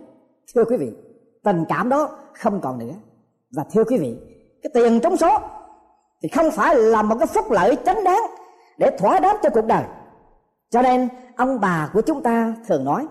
thưa 0.56 0.64
quý 0.66 0.78
vị, 0.78 0.92
tình 1.44 1.64
cảm 1.70 1.90
đó 1.90 2.10
không 2.34 2.62
còn 2.62 2.80
nữa 2.80 2.94
và 3.56 3.64
thưa 3.72 3.84
quý 3.84 3.98
vị, 3.98 4.16
cái 4.64 4.72
tiền 4.74 5.00
trúng 5.00 5.18
số 5.18 5.40
thì 6.22 6.30
không 6.30 6.52
phải 6.52 6.76
là 6.76 7.02
một 7.02 7.16
cái 7.20 7.28
phúc 7.28 7.52
lợi 7.52 7.78
chánh 7.86 8.04
đáng 8.04 8.22
để 8.78 8.98
thỏa 9.00 9.20
đáng 9.20 9.36
cho 9.44 9.50
cuộc 9.50 9.66
đời. 9.66 9.84
Cho 10.70 10.82
nên, 10.82 11.08
ông 11.36 11.60
bà 11.60 11.90
của 11.94 12.02
chúng 12.02 12.24
ta 12.24 12.54
thường 12.68 12.86
nói, 12.86 13.08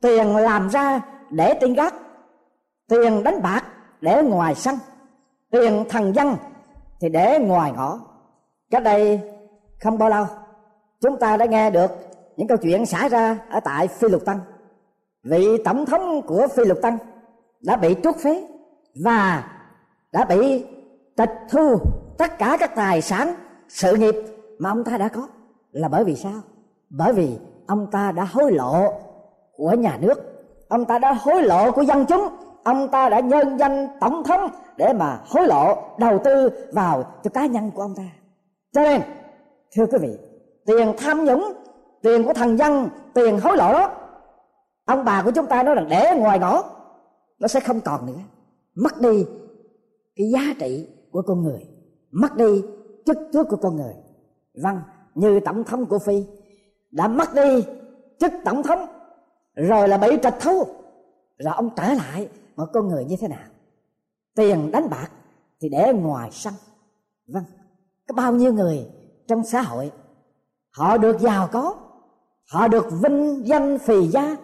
tiền 0.00 0.36
làm 0.36 0.68
ra 0.68 1.00
để 1.30 1.58
trên 1.60 1.74
gác, 1.74 1.94
tiền 2.88 3.22
đánh 3.22 3.42
bạc 3.42 3.64
để 4.00 4.22
ngoài 4.22 4.54
sân, 4.54 4.74
tiền 5.50 5.84
thần 5.88 6.14
dân 6.14 6.36
thì 7.00 7.08
để 7.08 7.38
ngoài 7.38 7.72
ngõ. 7.72 8.00
Cách 8.70 8.82
đây 8.82 9.20
không 9.80 9.98
bao 9.98 10.08
lâu, 10.08 10.26
chúng 11.00 11.16
ta 11.18 11.36
đã 11.36 11.44
nghe 11.44 11.70
được 11.70 11.90
những 12.36 12.48
câu 12.48 12.58
chuyện 12.58 12.86
xảy 12.86 13.08
ra 13.08 13.38
ở 13.50 13.60
tại 13.60 13.88
phi 13.88 14.08
lục 14.08 14.24
tăng. 14.24 14.40
Vị 15.22 15.46
tổng 15.64 15.86
thống 15.86 16.22
của 16.22 16.46
phi 16.56 16.64
lục 16.64 16.78
tăng 16.82 16.98
đã 17.60 17.76
bị 17.76 17.96
truất 18.02 18.16
phế 18.16 18.46
và 19.04 19.44
đã 20.12 20.24
bị 20.24 20.64
tịch 21.16 21.32
thu 21.50 21.78
tất 22.18 22.38
cả 22.38 22.56
các 22.60 22.74
tài 22.74 23.02
sản, 23.02 23.34
sự 23.68 23.96
nghiệp 23.96 24.14
mà 24.58 24.70
ông 24.70 24.84
ta 24.84 24.98
đã 24.98 25.08
có. 25.08 25.28
Là 25.72 25.88
bởi 25.88 26.04
vì 26.04 26.16
sao? 26.16 26.40
Bởi 26.90 27.12
vì 27.12 27.38
ông 27.66 27.86
ta 27.90 28.12
đã 28.12 28.24
hối 28.24 28.52
lộ 28.52 28.92
của 29.56 29.70
nhà 29.70 29.98
nước. 30.00 30.14
Ông 30.68 30.84
ta 30.84 30.98
đã 30.98 31.12
hối 31.12 31.42
lộ 31.42 31.72
của 31.72 31.82
dân 31.82 32.06
chúng. 32.06 32.28
Ông 32.64 32.88
ta 32.88 33.08
đã 33.08 33.20
nhân 33.20 33.58
danh 33.58 33.88
tổng 34.00 34.24
thống 34.24 34.50
để 34.76 34.92
mà 34.92 35.20
hối 35.26 35.46
lộ, 35.46 35.76
đầu 35.98 36.18
tư 36.24 36.50
vào 36.72 37.04
cho 37.22 37.30
cá 37.30 37.46
nhân 37.46 37.70
của 37.70 37.82
ông 37.82 37.94
ta. 37.96 38.02
Cho 38.72 38.82
nên, 38.82 39.00
thưa 39.76 39.86
quý 39.86 39.98
vị, 40.00 40.18
tiền 40.66 40.94
tham 40.98 41.24
nhũng, 41.24 41.52
tiền 42.02 42.24
của 42.24 42.32
thần 42.32 42.58
dân, 42.58 42.88
tiền 43.14 43.40
hối 43.40 43.56
lộ 43.56 43.72
đó, 43.72 43.90
ông 44.86 45.04
bà 45.04 45.22
của 45.22 45.30
chúng 45.30 45.46
ta 45.46 45.62
nói 45.62 45.74
rằng 45.74 45.86
để 45.88 46.14
ngoài 46.16 46.38
ngõ, 46.38 46.62
nó 47.38 47.48
sẽ 47.48 47.60
không 47.60 47.80
còn 47.80 48.06
nữa. 48.06 48.22
Mất 48.74 49.00
đi 49.00 49.26
cái 50.18 50.30
giá 50.30 50.54
trị 50.58 50.88
của 51.10 51.22
con 51.22 51.42
người. 51.42 51.68
Mất 52.10 52.36
đi 52.36 52.62
chức 53.06 53.18
tước 53.32 53.46
của 53.48 53.56
con 53.56 53.76
người. 53.76 53.94
Vâng 54.62 54.80
như 55.14 55.40
tổng 55.40 55.64
thống 55.64 55.86
của 55.86 55.98
phi, 55.98 56.24
đã 56.90 57.08
mất 57.08 57.34
đi 57.34 57.64
chức 58.18 58.32
tổng 58.44 58.62
thống, 58.62 58.86
rồi 59.54 59.88
là 59.88 59.98
bị 59.98 60.08
trạch 60.22 60.36
thu 60.40 60.64
rồi 61.38 61.54
ông 61.54 61.70
trở 61.76 61.94
lại 61.94 62.28
một 62.56 62.66
con 62.72 62.88
người 62.88 63.04
như 63.04 63.16
thế 63.20 63.28
nào? 63.28 63.48
Tiền 64.34 64.70
đánh 64.70 64.90
bạc 64.90 65.08
thì 65.60 65.68
để 65.68 65.92
ngoài 65.92 66.30
sân. 66.32 66.54
Vâng 67.26 67.44
có 68.08 68.14
bao 68.14 68.32
nhiêu 68.32 68.52
người 68.52 68.86
trong 69.26 69.44
xã 69.44 69.62
hội, 69.62 69.90
họ 70.70 70.98
được 70.98 71.20
giàu 71.20 71.48
có, 71.52 71.76
họ 72.52 72.68
được 72.68 72.86
vinh 73.02 73.46
danh 73.46 73.78
phì 73.78 74.06
gia 74.06 74.36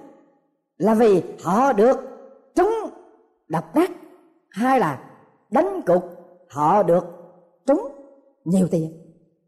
là 0.77 0.95
vì 0.95 1.23
họ 1.43 1.73
được 1.73 1.97
trúng 2.55 2.75
độc 3.49 3.75
đắc, 3.75 3.91
hay 4.51 4.81
là 4.81 5.11
đánh 5.55 5.83
cục 5.87 6.05
họ 6.49 6.83
được 6.83 7.05
trúng 7.67 7.89
nhiều 8.45 8.69
tiền, 8.71 8.93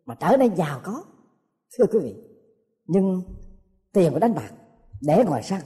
mà 0.07 0.15
trở 0.15 0.37
nên 0.37 0.55
giàu 0.55 0.81
có. 0.83 1.03
Thưa 1.79 1.85
quý 1.93 1.99
vị, 2.03 2.15
nhưng 2.87 3.23
tiền 3.93 4.13
của 4.13 4.19
đánh 4.19 4.35
bạc 4.35 4.51
để 5.01 5.25
ngoài 5.25 5.43
sân. 5.43 5.61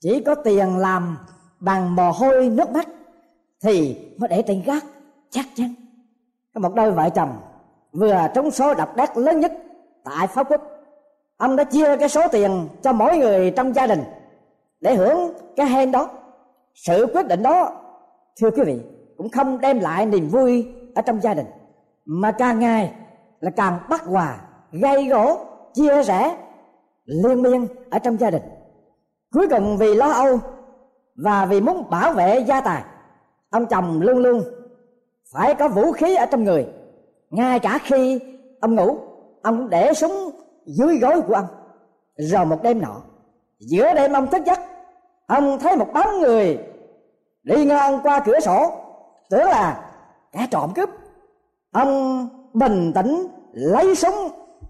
Chỉ 0.00 0.22
có 0.26 0.34
tiền 0.34 0.78
làm 0.78 1.18
bằng 1.60 1.96
mồ 1.96 2.10
hôi 2.10 2.48
nước 2.48 2.70
mắt 2.70 2.88
thì 3.62 3.98
mới 4.18 4.28
để 4.28 4.42
trên 4.46 4.62
gác 4.66 4.84
chắc 5.30 5.46
chắn. 5.54 5.74
Có 6.54 6.60
một 6.60 6.74
đôi 6.74 6.92
vợ 6.92 7.08
chồng 7.14 7.40
vừa 7.92 8.28
trúng 8.34 8.50
số 8.50 8.74
độc 8.74 8.96
đắc 8.96 9.16
lớn 9.16 9.40
nhất 9.40 9.52
tại 10.04 10.26
pháp 10.26 10.50
quốc. 10.50 10.62
Ông 11.36 11.56
đã 11.56 11.64
chia 11.64 11.96
cái 11.96 12.08
số 12.08 12.20
tiền 12.32 12.68
cho 12.82 12.92
mỗi 12.92 13.18
người 13.18 13.50
trong 13.50 13.74
gia 13.74 13.86
đình 13.86 14.02
để 14.80 14.94
hưởng 14.94 15.32
cái 15.56 15.66
hen 15.66 15.92
đó. 15.92 16.10
Sự 16.74 17.06
quyết 17.14 17.26
định 17.26 17.42
đó, 17.42 17.82
thưa 18.40 18.50
quý 18.50 18.62
vị 18.66 18.80
cũng 19.20 19.30
không 19.30 19.60
đem 19.60 19.80
lại 19.80 20.06
niềm 20.06 20.28
vui 20.28 20.66
ở 20.94 21.02
trong 21.02 21.20
gia 21.20 21.34
đình, 21.34 21.46
mà 22.04 22.32
càng 22.32 22.58
ngày 22.58 22.92
là 23.40 23.50
càng 23.50 23.78
bắt 23.88 24.04
hòa 24.04 24.40
gây 24.72 25.08
gỗ, 25.08 25.38
chia 25.74 26.02
rẽ 26.02 26.36
liên 27.04 27.42
miên 27.42 27.66
ở 27.90 27.98
trong 27.98 28.16
gia 28.16 28.30
đình. 28.30 28.42
Cuối 29.32 29.48
cùng 29.48 29.76
vì 29.76 29.94
lo 29.94 30.08
âu 30.08 30.38
và 31.16 31.46
vì 31.46 31.60
muốn 31.60 31.90
bảo 31.90 32.12
vệ 32.12 32.44
gia 32.46 32.60
tài, 32.60 32.82
ông 33.50 33.66
chồng 33.66 34.00
luôn 34.00 34.18
luôn 34.18 34.42
phải 35.32 35.54
có 35.54 35.68
vũ 35.68 35.92
khí 35.92 36.14
ở 36.14 36.26
trong 36.26 36.44
người. 36.44 36.66
Ngay 37.30 37.58
cả 37.58 37.78
khi 37.84 38.20
ông 38.60 38.74
ngủ, 38.74 38.98
ông 39.42 39.70
để 39.70 39.92
súng 39.94 40.30
dưới 40.66 40.98
gối 40.98 41.22
của 41.22 41.34
ông. 41.34 41.46
Rồi 42.16 42.46
một 42.46 42.62
đêm 42.62 42.80
nọ, 42.80 43.02
giữa 43.58 43.94
đêm 43.94 44.12
ông 44.12 44.26
thức 44.26 44.42
giấc, 44.46 44.58
ông 45.26 45.58
thấy 45.58 45.76
một 45.76 45.88
bóng 45.94 46.20
người 46.20 46.58
đi 47.42 47.64
ngang 47.64 48.00
qua 48.02 48.20
cửa 48.24 48.40
sổ 48.40 48.76
tức 49.30 49.38
là 49.38 49.90
kẻ 50.32 50.48
trộm 50.50 50.72
cướp. 50.74 50.90
Ông 51.72 52.28
bình 52.52 52.92
tĩnh 52.94 53.26
lấy 53.52 53.94
súng, 53.94 54.14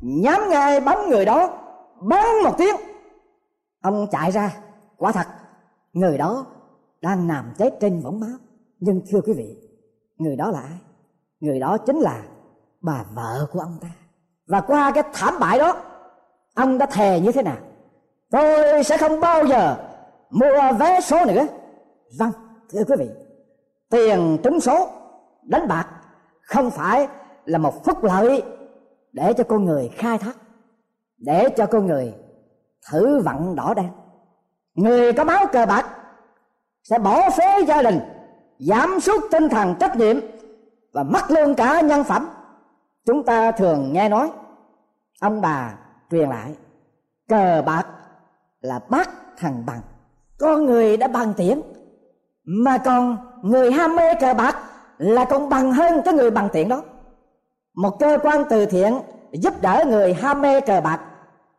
nhắm 0.00 0.48
ngay 0.48 0.80
bắn 0.80 1.08
người 1.08 1.24
đó, 1.24 1.58
bắn 2.00 2.24
một 2.44 2.54
tiếng. 2.58 2.76
Ông 3.82 4.06
chạy 4.10 4.30
ra. 4.30 4.56
Quả 4.96 5.12
thật, 5.12 5.26
người 5.92 6.18
đó 6.18 6.46
đang 7.00 7.26
nằm 7.26 7.52
chết 7.58 7.74
trên 7.80 8.00
võng 8.00 8.20
máu 8.20 8.30
nhưng 8.80 9.02
thưa 9.10 9.20
quý 9.20 9.32
vị, 9.32 9.56
người 10.16 10.36
đó 10.36 10.50
là 10.50 10.60
ai? 10.60 10.78
Người 11.40 11.60
đó 11.60 11.78
chính 11.78 11.96
là 11.96 12.22
bà 12.80 13.04
vợ 13.14 13.46
của 13.52 13.60
ông 13.60 13.78
ta. 13.82 13.88
Và 14.46 14.60
qua 14.60 14.92
cái 14.94 15.04
thảm 15.12 15.34
bại 15.40 15.58
đó, 15.58 15.76
ông 16.54 16.78
đã 16.78 16.86
thề 16.86 17.20
như 17.20 17.32
thế 17.32 17.42
nào? 17.42 17.56
Tôi 18.30 18.84
sẽ 18.84 18.98
không 18.98 19.20
bao 19.20 19.46
giờ 19.46 19.76
mua 20.30 20.72
vé 20.78 21.00
số 21.00 21.24
nữa. 21.24 21.46
Vâng 22.18 22.32
thưa 22.72 22.84
quý 22.88 22.94
vị 22.98 23.08
tiền 23.90 24.38
trúng 24.42 24.60
số, 24.60 24.88
đánh 25.42 25.68
bạc, 25.68 25.86
không 26.42 26.70
phải 26.70 27.08
là 27.44 27.58
một 27.58 27.84
phúc 27.84 28.04
lợi 28.04 28.42
để 29.12 29.32
cho 29.32 29.44
con 29.44 29.64
người 29.64 29.90
khai 29.96 30.18
thác, 30.18 30.36
để 31.18 31.48
cho 31.56 31.66
con 31.66 31.86
người 31.86 32.14
thử 32.90 33.20
vận 33.20 33.56
đỏ 33.56 33.74
đen. 33.74 33.90
Người 34.74 35.12
có 35.12 35.24
máu 35.24 35.46
cờ 35.52 35.66
bạc 35.66 35.86
sẽ 36.82 36.98
bỏ 36.98 37.30
phế 37.30 37.64
gia 37.66 37.82
đình, 37.82 38.00
giảm 38.58 39.00
sút 39.00 39.24
tinh 39.30 39.48
thần 39.48 39.74
trách 39.80 39.96
nhiệm 39.96 40.16
và 40.92 41.02
mất 41.02 41.30
luôn 41.30 41.54
cả 41.54 41.80
nhân 41.80 42.04
phẩm. 42.04 42.28
Chúng 43.06 43.22
ta 43.22 43.52
thường 43.52 43.92
nghe 43.92 44.08
nói, 44.08 44.30
ông 45.20 45.40
bà 45.40 45.74
truyền 46.10 46.28
lại, 46.28 46.54
cờ 47.28 47.62
bạc 47.66 47.86
là 48.60 48.80
bắt 48.88 49.10
thằng 49.38 49.66
bằng. 49.66 49.80
Con 50.38 50.64
người 50.64 50.96
đã 50.96 51.08
bằng 51.08 51.34
tiền 51.36 51.62
mà 52.44 52.78
còn 52.78 53.16
người 53.42 53.72
ham 53.72 53.96
mê 53.96 54.14
cờ 54.20 54.34
bạc 54.34 54.56
là 54.98 55.24
còn 55.24 55.48
bằng 55.48 55.72
hơn 55.72 56.02
cái 56.04 56.14
người 56.14 56.30
bằng 56.30 56.48
tiền 56.52 56.68
đó. 56.68 56.82
Một 57.74 57.98
cơ 57.98 58.18
quan 58.22 58.44
từ 58.50 58.66
thiện 58.66 58.94
giúp 59.32 59.54
đỡ 59.62 59.84
người 59.86 60.14
ham 60.14 60.42
mê 60.42 60.60
cờ 60.60 60.80
bạc 60.84 61.00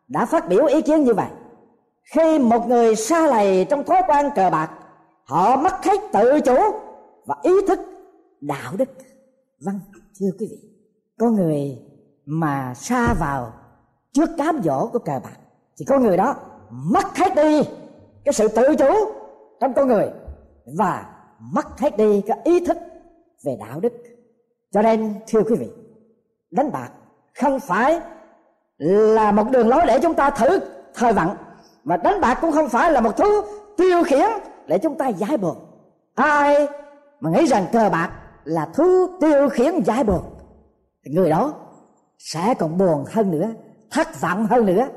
đã 0.08 0.26
phát 0.26 0.50
biểu 0.50 0.66
ý 0.66 0.82
kiến 0.82 1.04
như 1.04 1.14
vậy. 1.14 1.30
Khi 2.04 2.40
một 2.40 2.68
người 2.68 2.96
xa 2.96 3.28
lầy 3.28 3.66
trong 3.70 3.84
thói 3.84 4.02
quen 4.08 4.30
cờ 4.36 4.50
bạc, 4.50 4.70
họ 5.26 5.56
mất 5.56 5.84
hết 5.86 6.02
tự 6.14 6.40
chủ 6.42 6.58
và 7.26 7.36
ý 7.44 7.52
thức 7.68 7.80
đạo 8.42 8.74
đức. 8.78 8.90
Vâng 9.66 9.80
thưa 10.20 10.30
quý 10.40 10.48
vị, 10.52 10.70
có 11.20 11.30
người 11.30 11.80
mà 12.26 12.74
xa 12.74 13.14
vào 13.20 13.54
trước 14.14 14.30
cám 14.38 14.62
dỗ 14.64 14.88
của 14.94 15.00
cờ 15.00 15.20
bạc 15.24 15.38
thì 15.80 15.86
con 15.86 16.04
người 16.04 16.18
đó 16.18 16.36
mất 16.70 17.18
hết 17.18 17.36
đi 17.36 17.62
cái 18.26 18.34
sự 18.34 18.48
tự 18.48 18.76
chủ 18.76 18.94
trong 19.60 19.74
con 19.74 19.88
người 19.88 20.10
và 20.66 21.06
mất 21.40 21.80
hết 21.80 21.98
đi 21.98 22.22
cái 22.28 22.38
ý 22.44 22.66
thức 22.66 22.78
về 23.46 23.58
đạo 23.60 23.80
đức. 23.80 23.94
Cho 24.72 24.82
nên, 24.82 25.14
thưa 25.28 25.42
quý 25.44 25.56
vị, 25.56 25.68
đánh 26.52 26.72
bạc 26.72 26.90
không 27.42 27.60
phải 27.60 28.00
là 28.78 29.32
một 29.32 29.52
đường 29.52 29.68
lối 29.68 29.82
để 29.88 30.00
chúng 30.02 30.14
ta 30.14 30.30
thử 30.30 30.60
thời 30.94 31.14
vận, 31.14 31.30
mà 31.84 31.98
đánh 31.98 32.22
bạc 32.22 32.38
cũng 32.42 32.52
không 32.52 32.70
phải 32.70 32.92
là 32.92 33.02
một 33.02 33.18
thứ 33.18 33.42
tiêu 33.78 34.04
khiển 34.04 34.30
để 34.68 34.78
chúng 34.78 34.98
ta 34.98 35.08
giải 35.08 35.38
buộc 35.38 35.58
ai 36.16 36.68
mà 37.20 37.30
nghĩ 37.30 37.46
rằng 37.46 37.66
cờ 37.72 37.90
bạc 37.90 38.12
là 38.44 38.70
thứ 38.74 39.18
tiêu 39.22 39.50
khiển 39.50 39.84
giải 39.86 40.04
buộc 40.04 40.24
thì 41.06 41.12
người 41.14 41.30
đó 41.30 41.54
sẽ 42.18 42.54
còn 42.60 42.78
buồn 42.78 43.06
hơn 43.12 43.32
nữa, 43.32 43.50
thất 43.92 44.22
vọng 44.22 44.46
hơn 44.46 44.66
nữa 44.66 44.88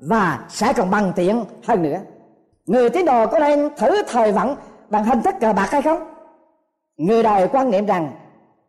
và 0.00 0.46
sẽ 0.48 0.72
còn 0.72 0.90
bằng 0.90 1.12
tiện 1.16 1.44
hơn 1.64 1.82
nữa. 1.82 1.98
Người 2.66 2.90
tín 2.90 3.06
đồ 3.06 3.26
có 3.26 3.38
nên 3.38 3.68
thử 3.76 4.02
thời 4.08 4.32
vận 4.32 4.56
bằng 4.92 5.04
hình 5.04 5.22
thức 5.22 5.34
cờ 5.40 5.52
bạc 5.52 5.68
hay 5.70 5.82
không? 5.82 6.14
Người 6.96 7.22
đời 7.22 7.48
quan 7.52 7.70
niệm 7.70 7.86
rằng 7.86 8.12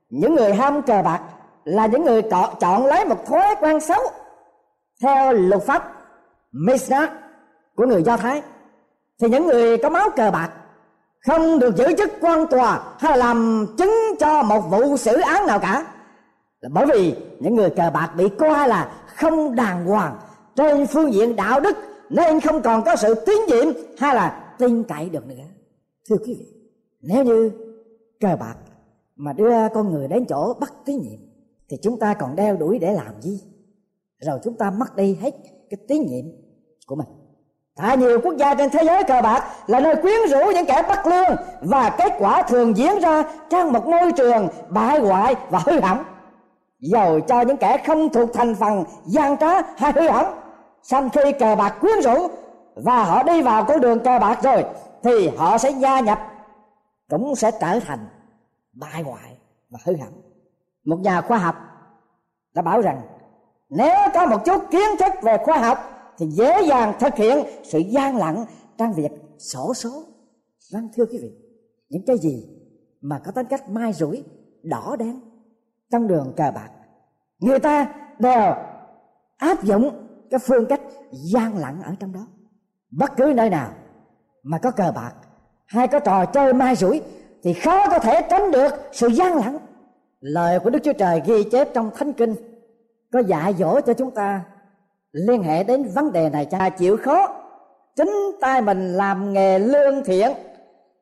những 0.10 0.36
người 0.36 0.54
ham 0.54 0.82
cờ 0.82 1.02
bạc 1.06 1.20
là 1.64 1.86
những 1.86 2.06
người 2.06 2.22
chọn, 2.22 2.56
chọn 2.60 2.86
lấy 2.86 3.06
một 3.06 3.26
thói 3.26 3.56
quen 3.60 3.80
xấu 3.80 4.00
theo 5.02 5.34
luật 5.34 5.64
pháp 5.64 5.92
Mishnah 6.52 7.12
của 7.76 7.86
người 7.86 8.04
Do 8.04 8.18
Thái. 8.18 8.42
Thì 9.22 9.30
những 9.30 9.48
người 9.48 9.78
có 9.78 9.90
máu 9.90 10.10
cờ 10.10 10.32
bạc 10.32 10.50
không 11.28 11.60
được 11.60 11.76
giữ 11.76 11.94
chức 11.98 12.12
quan 12.22 12.48
tòa 12.48 12.80
hay 13.00 13.18
là 13.18 13.26
làm 13.26 13.68
chứng 13.78 13.94
cho 14.20 14.44
một 14.44 14.60
vụ 14.60 14.98
xử 14.98 15.20
án 15.20 15.48
nào 15.48 15.60
cả. 15.60 15.86
Là 16.62 16.70
bởi 16.74 16.86
vì 16.86 17.16
những 17.40 17.56
người 17.56 17.70
cờ 17.70 17.92
bạc 17.94 18.10
bị 18.18 18.30
coi 18.40 18.68
là 18.68 18.92
không 19.16 19.56
đàng 19.56 19.86
hoàng 19.86 20.16
trên 20.56 20.88
phương 20.88 21.14
diện 21.14 21.36
đạo 21.36 21.60
đức 21.60 21.78
nên 22.10 22.40
không 22.40 22.62
còn 22.62 22.84
có 22.84 22.96
sự 22.96 23.14
tín 23.14 23.36
nhiệm 23.48 23.68
hay 24.00 24.16
là 24.16 24.40
tin 24.58 24.84
cậy 24.84 25.10
được 25.10 25.28
nữa 25.28 25.44
thưa 26.10 26.18
quý 26.18 26.36
vị 26.40 26.48
nếu 27.02 27.24
như 27.24 27.52
cờ 28.20 28.36
bạc 28.40 28.56
mà 29.16 29.34
đưa 29.34 29.70
con 29.74 29.92
người 29.92 30.08
đến 30.08 30.26
chỗ 30.30 30.54
bắt 30.60 30.74
tín 30.86 31.02
nhiệm 31.02 31.20
thì 31.70 31.78
chúng 31.82 32.00
ta 32.00 32.14
còn 32.14 32.36
đeo 32.36 32.58
đuổi 32.58 32.80
để 32.80 32.94
làm 32.94 33.22
gì 33.22 33.42
rồi 34.20 34.40
chúng 34.44 34.58
ta 34.58 34.72
mất 34.72 34.96
đi 34.96 35.16
hết 35.16 35.32
cái 35.70 35.78
tín 35.88 36.06
nhiệm 36.08 36.26
của 36.88 36.96
mình 36.96 37.08
Tại 37.76 37.98
nhiều 37.98 38.20
quốc 38.24 38.38
gia 38.38 38.56
trên 38.56 38.70
thế 38.70 38.84
giới 38.84 39.04
cờ 39.04 39.22
bạc 39.22 39.44
là 39.68 39.80
nơi 39.80 39.96
quyến 39.96 40.30
rũ 40.30 40.40
những 40.54 40.66
kẻ 40.66 40.84
bất 40.88 41.08
lương 41.08 41.36
và 41.62 41.90
kết 41.90 42.14
quả 42.20 42.42
thường 42.42 42.78
diễn 42.78 43.00
ra 43.00 43.24
trong 43.50 43.74
một 43.74 43.88
môi 43.88 44.12
trường 44.12 44.48
bại 44.70 45.00
hoại 45.00 45.36
và 45.50 45.60
hư 45.66 45.80
hỏng. 45.80 46.04
Dầu 46.80 47.20
cho 47.20 47.42
những 47.42 47.58
kẻ 47.58 47.78
không 47.88 48.10
thuộc 48.10 48.30
thành 48.34 48.56
phần 48.56 48.84
gian 49.06 49.38
trá 49.38 49.62
hay 49.78 49.92
hư 49.92 50.10
hỏng, 50.10 50.40
sau 50.84 51.10
khi 51.10 51.32
cờ 51.32 51.56
bạc 51.56 51.78
quyến 51.82 52.02
rũ 52.02 52.28
và 52.76 53.04
họ 53.04 53.24
đi 53.24 53.42
vào 53.42 53.66
con 53.66 53.82
đường 53.82 54.00
cờ 54.00 54.20
bạc 54.20 54.40
rồi 54.44 54.64
thì 55.04 55.28
họ 55.28 55.58
sẽ 55.58 55.72
gia 55.72 56.00
nhập, 56.00 56.20
cũng 57.10 57.36
sẽ 57.36 57.52
trở 57.52 57.80
thành 57.80 58.08
bại 58.74 59.04
hoại 59.04 59.38
và 59.70 59.80
hư 59.86 59.96
hỏng. 59.98 60.22
Một 60.86 61.00
nhà 61.00 61.22
khoa 61.22 61.38
học 61.38 61.56
đã 62.54 62.62
bảo 62.62 62.82
rằng, 62.82 63.02
nếu 63.70 63.96
có 64.14 64.26
một 64.26 64.46
chút 64.46 64.64
kiến 64.72 64.98
thức 65.00 65.12
về 65.24 65.38
khoa 65.46 65.58
học 65.58 65.78
thì 66.18 66.26
dễ 66.26 66.62
dàng 66.62 66.94
thực 67.00 67.16
hiện 67.16 67.46
sự 67.64 67.80
gian 67.80 68.18
lận 68.18 68.36
trong 68.78 68.94
việc 68.94 69.12
sổ 69.40 69.74
số 69.74 70.04
vâng 70.74 70.90
thưa 70.96 71.06
quý 71.06 71.18
vị, 71.22 71.32
những 71.90 72.06
cái 72.08 72.18
gì 72.18 72.48
mà 73.02 73.20
có 73.26 73.32
tính 73.32 73.48
cách 73.50 73.70
mai 73.70 73.94
rủi, 73.94 74.24
đỏ 74.64 74.96
đen, 75.00 75.20
trong 75.92 76.08
đường 76.08 76.34
cờ 76.38 76.52
bạc, 76.56 76.70
người 77.40 77.60
ta 77.60 77.96
đều 78.20 78.54
áp 79.38 79.64
dụng 79.64 80.08
cái 80.30 80.40
phương 80.40 80.66
cách 80.70 80.82
gian 81.12 81.58
lận 81.58 81.82
ở 81.82 81.96
trong 82.00 82.12
đó 82.14 82.28
bất 82.92 83.12
cứ 83.18 83.34
nơi 83.36 83.50
nào 83.50 83.74
mà 84.44 84.58
có 84.58 84.72
cờ 84.72 84.92
bạc 84.96 85.14
hay 85.66 85.88
có 85.88 86.00
trò 86.00 86.26
chơi 86.26 86.54
mai 86.54 86.76
rủi, 86.76 87.02
thì 87.44 87.54
khó 87.54 87.90
có 87.90 88.00
thể 88.00 88.22
tránh 88.30 88.52
được 88.52 88.70
sự 88.92 89.08
gian 89.08 89.36
lận. 89.36 89.58
lời 90.20 90.60
của 90.60 90.70
đức 90.70 90.80
chúa 90.84 90.94
trời 90.94 91.22
ghi 91.26 91.44
chép 91.44 91.68
trong 91.74 91.92
thánh 91.96 92.14
kinh, 92.14 92.36
có 93.12 93.20
dạy 93.20 93.54
dỗ 93.54 93.82
cho 93.82 93.94
chúng 93.94 94.12
ta, 94.12 94.42
liên 95.12 95.44
hệ 95.44 95.64
đến 95.64 95.84
vấn 95.84 96.12
đề 96.12 96.30
này, 96.30 96.46
cha 96.46 96.70
chịu 96.70 96.98
khó, 96.98 97.28
chính 97.96 98.32
tay 98.42 98.62
mình 98.62 98.94
làm 98.94 99.34
nghề 99.34 99.60
lương 99.60 100.04
thiện, 100.04 100.32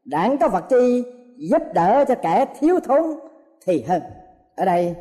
đảng 0.06 0.38
có 0.38 0.48
vật 0.48 0.64
chi 0.70 1.04
giúp 1.38 1.62
đỡ 1.74 2.06
cho 2.08 2.16
kẻ 2.16 2.46
thiếu 2.60 2.80
thốn 2.80 3.20
thì 3.66 3.84
hơn 3.84 4.02
ở 4.56 4.66
đây, 4.66 4.96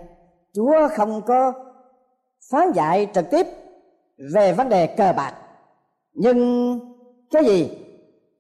chúa 0.53 0.89
không 0.97 1.23
có 1.23 1.53
phán 2.51 2.73
dạy 2.73 3.07
trực 3.15 3.31
tiếp 3.31 3.47
về 4.35 4.53
vấn 4.53 4.69
đề 4.69 4.87
cờ 4.87 5.13
bạc, 5.17 5.35
nhưng 6.13 6.81
cái 7.31 7.45
gì 7.45 7.71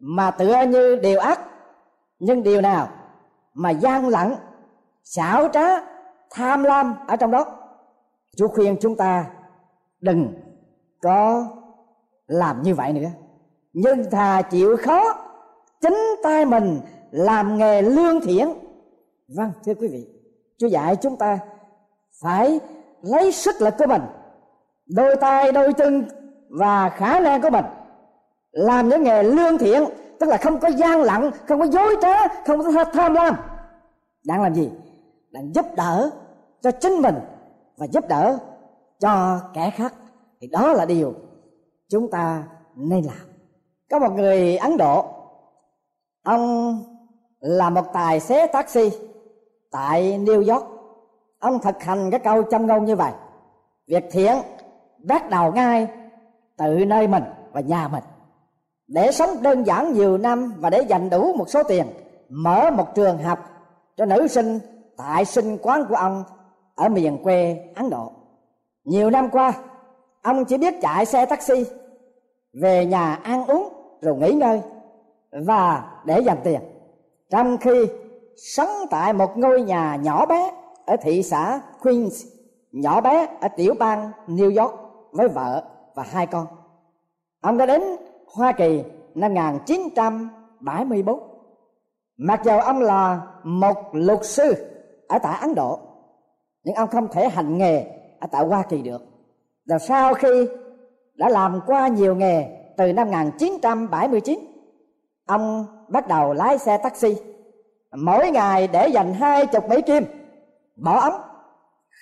mà 0.01 0.31
tựa 0.31 0.63
như 0.69 0.97
điều 0.97 1.19
ác. 1.19 1.41
Nhưng 2.19 2.43
điều 2.43 2.61
nào 2.61 2.89
mà 3.55 3.71
gian 3.71 4.09
lặng 4.09 4.37
xảo 5.05 5.49
trá, 5.49 5.67
tham 6.31 6.63
lam 6.63 6.95
ở 7.07 7.17
trong 7.17 7.31
đó? 7.31 7.47
Chúa 8.37 8.49
khuyên 8.49 8.77
chúng 8.81 8.97
ta 8.97 9.27
đừng 10.01 10.35
có 11.03 11.47
làm 12.27 12.63
như 12.63 12.75
vậy 12.75 12.93
nữa. 12.93 13.09
Nhưng 13.73 14.11
thà 14.11 14.43
chịu 14.43 14.77
khó, 14.77 15.15
chính 15.81 16.17
tay 16.23 16.47
mình 16.47 16.81
làm 17.11 17.59
nghề 17.59 17.83
lương 17.83 18.21
thiện. 18.21 18.55
Vâng 19.37 19.53
thưa 19.65 19.75
quý 19.75 19.89
vị, 19.89 20.07
chúa 20.59 20.67
dạy 20.67 20.97
chúng 20.97 21.17
ta 21.17 21.39
phải 22.23 22.61
lấy 23.03 23.33
sức 23.33 23.55
lực 23.61 23.75
của 23.79 23.87
mình, 23.87 24.03
đôi 24.87 25.17
tay, 25.17 25.53
đôi 25.53 25.73
chân 25.73 26.05
và 26.49 26.89
khả 26.89 27.21
năng 27.21 27.43
của 27.43 27.51
mình 27.51 27.65
làm 28.53 28.89
những 28.89 29.03
nghề 29.03 29.23
lương 29.23 29.59
thiện 29.59 29.85
tức 30.19 30.27
là 30.27 30.37
không 30.37 30.61
có 30.61 30.69
gian 30.69 31.03
lận, 31.03 31.31
không 31.49 31.61
có 31.61 31.67
dối 31.67 31.97
trá 32.03 32.29
không 32.47 32.59
có 32.65 32.85
tham 32.85 33.15
lam. 33.15 33.35
Đang 34.25 34.43
làm 34.43 34.55
gì? 34.55 34.71
Đang 35.31 35.55
giúp 35.55 35.67
đỡ 35.77 36.11
cho 36.61 36.71
chính 36.71 36.93
mình 37.03 37.15
và 37.77 37.87
giúp 37.87 38.09
đỡ 38.09 38.39
cho 38.99 39.41
kẻ 39.55 39.71
khác. 39.71 39.95
Thì 40.41 40.47
đó 40.47 40.73
là 40.73 40.85
điều 40.85 41.15
chúng 41.89 42.11
ta 42.11 42.43
nên 42.75 43.05
làm. 43.05 43.27
Có 43.91 43.99
một 43.99 44.13
người 44.13 44.57
ấn 44.57 44.77
độ. 44.77 45.05
Ông 46.23 46.79
là 47.41 47.71
một 47.71 47.85
tài 47.93 48.21
xế 48.21 48.47
taxi 48.47 48.91
tại 49.71 50.19
new 50.19 50.55
york. 50.55 50.67
Ông 51.39 51.59
thực 51.59 51.83
hành 51.83 52.11
cái 52.11 52.21
câu 52.21 52.43
châm 52.43 52.67
ngôn 52.67 52.85
như 52.85 52.97
vậy. 52.97 53.13
Việc 53.87 54.05
thiện 54.11 54.37
bắt 54.99 55.31
đầu 55.31 55.53
ngay 55.53 55.89
từ 56.57 56.85
nơi 56.85 57.09
mình 57.09 57.25
và 57.53 57.61
nhà 57.61 57.89
mình 57.89 58.05
để 58.91 59.13
sống 59.13 59.43
đơn 59.43 59.67
giản 59.67 59.93
nhiều 59.93 60.19
năm 60.19 60.55
và 60.59 60.71
để 60.71 60.83
dành 60.89 61.11
đủ 61.11 61.33
một 61.33 61.51
số 61.51 61.63
tiền 61.63 61.87
mở 62.29 62.71
một 62.71 62.95
trường 62.95 63.19
học 63.19 63.39
cho 63.97 64.05
nữ 64.05 64.29
sinh 64.29 64.59
tại 64.97 65.25
sinh 65.25 65.59
quán 65.63 65.85
của 65.89 65.95
ông 65.95 66.25
ở 66.75 66.89
miền 66.89 67.23
quê 67.23 67.57
Ấn 67.75 67.91
Độ. 67.91 68.13
Nhiều 68.85 69.11
năm 69.11 69.31
qua, 69.31 69.53
ông 70.23 70.45
chỉ 70.45 70.59
biết 70.59 70.75
chạy 70.83 71.07
xe 71.07 71.27
taxi 71.27 71.65
về 72.63 72.87
nhà 72.87 73.15
ăn 73.15 73.47
uống 73.47 73.73
rồi 74.01 74.17
nghỉ 74.17 74.33
ngơi 74.33 74.61
và 75.47 75.91
để 76.05 76.21
dành 76.21 76.39
tiền. 76.45 76.61
Trong 77.31 77.59
khi 77.59 77.87
sống 78.37 78.71
tại 78.91 79.13
một 79.13 79.39
ngôi 79.39 79.63
nhà 79.63 79.97
nhỏ 79.97 80.27
bé 80.27 80.53
ở 80.87 80.97
thị 81.03 81.23
xã 81.23 81.61
Queens, 81.83 82.27
nhỏ 82.73 83.01
bé 83.01 83.29
ở 83.41 83.49
tiểu 83.57 83.75
bang 83.79 84.11
New 84.27 84.63
York 84.63 84.75
với 85.13 85.29
vợ 85.29 85.65
và 85.95 86.03
hai 86.03 86.27
con. 86.27 86.47
Ông 87.41 87.59
đã 87.59 87.67
đến 87.67 87.83
Hoa 88.35 88.53
Kỳ 88.53 88.83
năm 89.15 89.35
1974. 89.35 91.21
Mặc 92.17 92.41
dù 92.45 92.59
ông 92.59 92.81
là 92.81 93.21
một 93.45 93.77
luật 93.93 94.25
sư 94.25 94.55
ở 95.09 95.19
tại 95.19 95.39
Ấn 95.41 95.55
Độ, 95.55 95.79
nhưng 96.65 96.75
ông 96.75 96.89
không 96.89 97.09
thể 97.09 97.29
hành 97.29 97.59
nghề 97.59 97.85
ở 98.21 98.27
tại 98.31 98.47
Hoa 98.47 98.63
Kỳ 98.63 98.83
được. 98.83 99.03
Rồi 99.65 99.79
sau 99.79 100.15
khi 100.15 100.49
đã 101.15 101.29
làm 101.29 101.61
qua 101.67 101.89
nhiều 101.89 102.15
nghề 102.15 102.47
từ 102.77 102.93
năm 102.93 103.11
1979, 103.11 104.39
ông 105.27 105.67
bắt 105.89 106.09
đầu 106.09 106.33
lái 106.33 106.59
xe 106.59 106.79
taxi 106.79 107.17
mỗi 107.97 108.31
ngày 108.31 108.69
để 108.73 108.89
dành 108.89 109.15
hai 109.15 109.47
chục 109.47 109.69
Mỹ 109.69 109.83
kim 109.83 110.05
bỏ 110.77 111.01
ống 111.01 111.21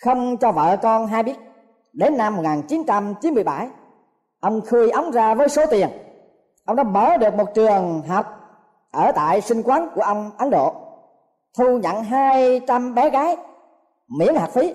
không 0.05 0.37
cho 0.37 0.53
vợ 0.53 0.77
con 0.83 1.07
hay 1.07 1.23
biết 1.23 1.37
đến 1.93 2.17
năm 2.17 2.37
1997 2.37 3.69
ông 4.41 4.61
khui 4.71 4.91
ống 4.91 5.11
ra 5.11 5.35
với 5.35 5.49
số 5.49 5.67
tiền 5.71 5.89
ông 6.69 6.77
đã 6.77 6.83
mở 6.83 7.17
được 7.17 7.35
một 7.35 7.55
trường 7.55 8.03
học 8.09 8.27
ở 8.91 9.13
tại 9.13 9.41
sinh 9.41 9.63
quán 9.63 9.89
của 9.95 10.01
ông 10.01 10.31
Ấn 10.39 10.51
Độ, 10.51 10.75
thu 11.59 11.79
nhận 11.79 12.03
200 12.03 12.95
bé 12.95 13.11
gái, 13.11 13.37
miễn 14.19 14.35
học 14.35 14.51
phí 14.51 14.75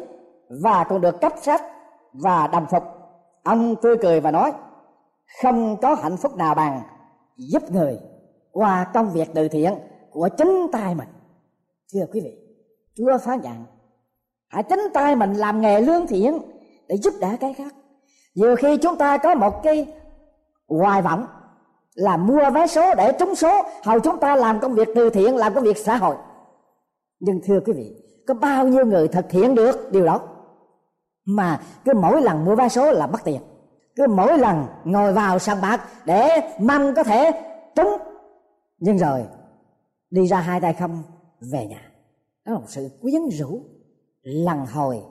và 0.64 0.84
còn 0.84 1.02
được 1.02 1.22
cấp 1.22 1.34
sách 1.42 1.62
và 2.14 2.48
đồng 2.48 2.66
phục. 2.72 2.84
Ông 3.44 3.76
tươi 3.76 3.98
cười 4.02 4.20
và 4.20 4.32
nói, 4.32 4.52
không 5.42 5.78
có 5.82 5.96
hạnh 5.96 6.18
phúc 6.18 6.36
nào 6.36 6.56
bằng 6.56 6.82
giúp 7.38 7.72
người 7.72 8.00
qua 8.52 8.86
công 8.94 9.10
việc 9.10 9.30
từ 9.34 9.48
thiện 9.48 9.74
của 10.12 10.30
chính 10.38 10.68
tay 10.72 10.96
mình. 10.96 11.10
Thưa 11.94 12.06
quý 12.14 12.22
vị, 12.22 12.38
chúa 12.96 13.18
phán 13.18 13.40
dặn 13.40 13.66
hãy 14.50 14.64
chính 14.64 14.88
tay 14.94 15.16
mình 15.16 15.34
làm 15.34 15.62
nghề 15.62 15.82
lương 15.82 16.08
thiện 16.08 16.40
để 16.88 16.98
giúp 16.98 17.14
đỡ 17.22 17.36
cái 17.40 17.54
khác. 17.54 17.76
Nhiều 18.36 18.56
khi 18.56 18.78
chúng 18.78 18.98
ta 18.98 19.18
có 19.18 19.36
một 19.36 19.64
cái 19.64 19.94
hoài 20.68 21.02
vọng 21.02 21.26
là 21.96 22.18
mua 22.18 22.50
vé 22.54 22.68
số 22.68 22.96
để 22.96 23.12
trúng 23.20 23.36
số. 23.36 23.62
Hầu 23.84 24.00
chúng 24.00 24.20
ta 24.20 24.36
làm 24.36 24.60
công 24.60 24.74
việc 24.74 24.88
từ 24.96 25.10
thiện, 25.10 25.36
làm 25.36 25.54
công 25.54 25.64
việc 25.64 25.78
xã 25.78 25.98
hội. 25.98 26.16
Nhưng 27.20 27.42
thưa 27.44 27.60
quý 27.66 27.74
vị, 27.74 27.96
có 28.28 28.34
bao 28.34 28.68
nhiêu 28.68 28.86
người 28.86 29.08
thực 29.08 29.32
hiện 29.32 29.56
được 29.56 29.92
điều 29.92 30.06
đó? 30.06 30.20
Mà 31.26 31.62
cứ 31.86 31.94
mỗi 31.94 32.22
lần 32.22 32.46
mua 32.46 32.56
vé 32.56 32.70
số 32.70 32.92
là 32.92 33.08
mất 33.08 33.20
tiền. 33.24 33.42
Cứ 33.96 34.08
mỗi 34.08 34.38
lần 34.38 34.66
ngồi 34.84 35.14
vào 35.14 35.40
sàn 35.40 35.58
bạc 35.62 35.82
để 36.06 36.30
mong 36.60 36.94
có 36.96 37.04
thể 37.04 37.32
trúng. 37.76 37.98
Nhưng 38.78 38.98
rồi, 38.98 39.26
đi 40.10 40.28
ra 40.28 40.40
hai 40.40 40.62
tay 40.62 40.74
không, 40.74 41.04
về 41.52 41.68
nhà. 41.68 41.92
Đó 42.46 42.54
là 42.54 42.60
một 42.60 42.66
sự 42.68 42.90
quyến 43.02 43.22
rũ, 43.32 43.62
lần 44.22 44.66
hồi, 44.66 45.02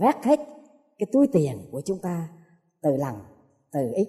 vét 0.00 0.24
hết 0.24 0.40
cái 0.98 1.06
túi 1.12 1.26
tiền 1.32 1.68
của 1.72 1.82
chúng 1.84 1.98
ta 1.98 2.28
từ 2.82 2.96
lần, 2.96 3.14
từ 3.72 3.80
ít, 3.94 4.08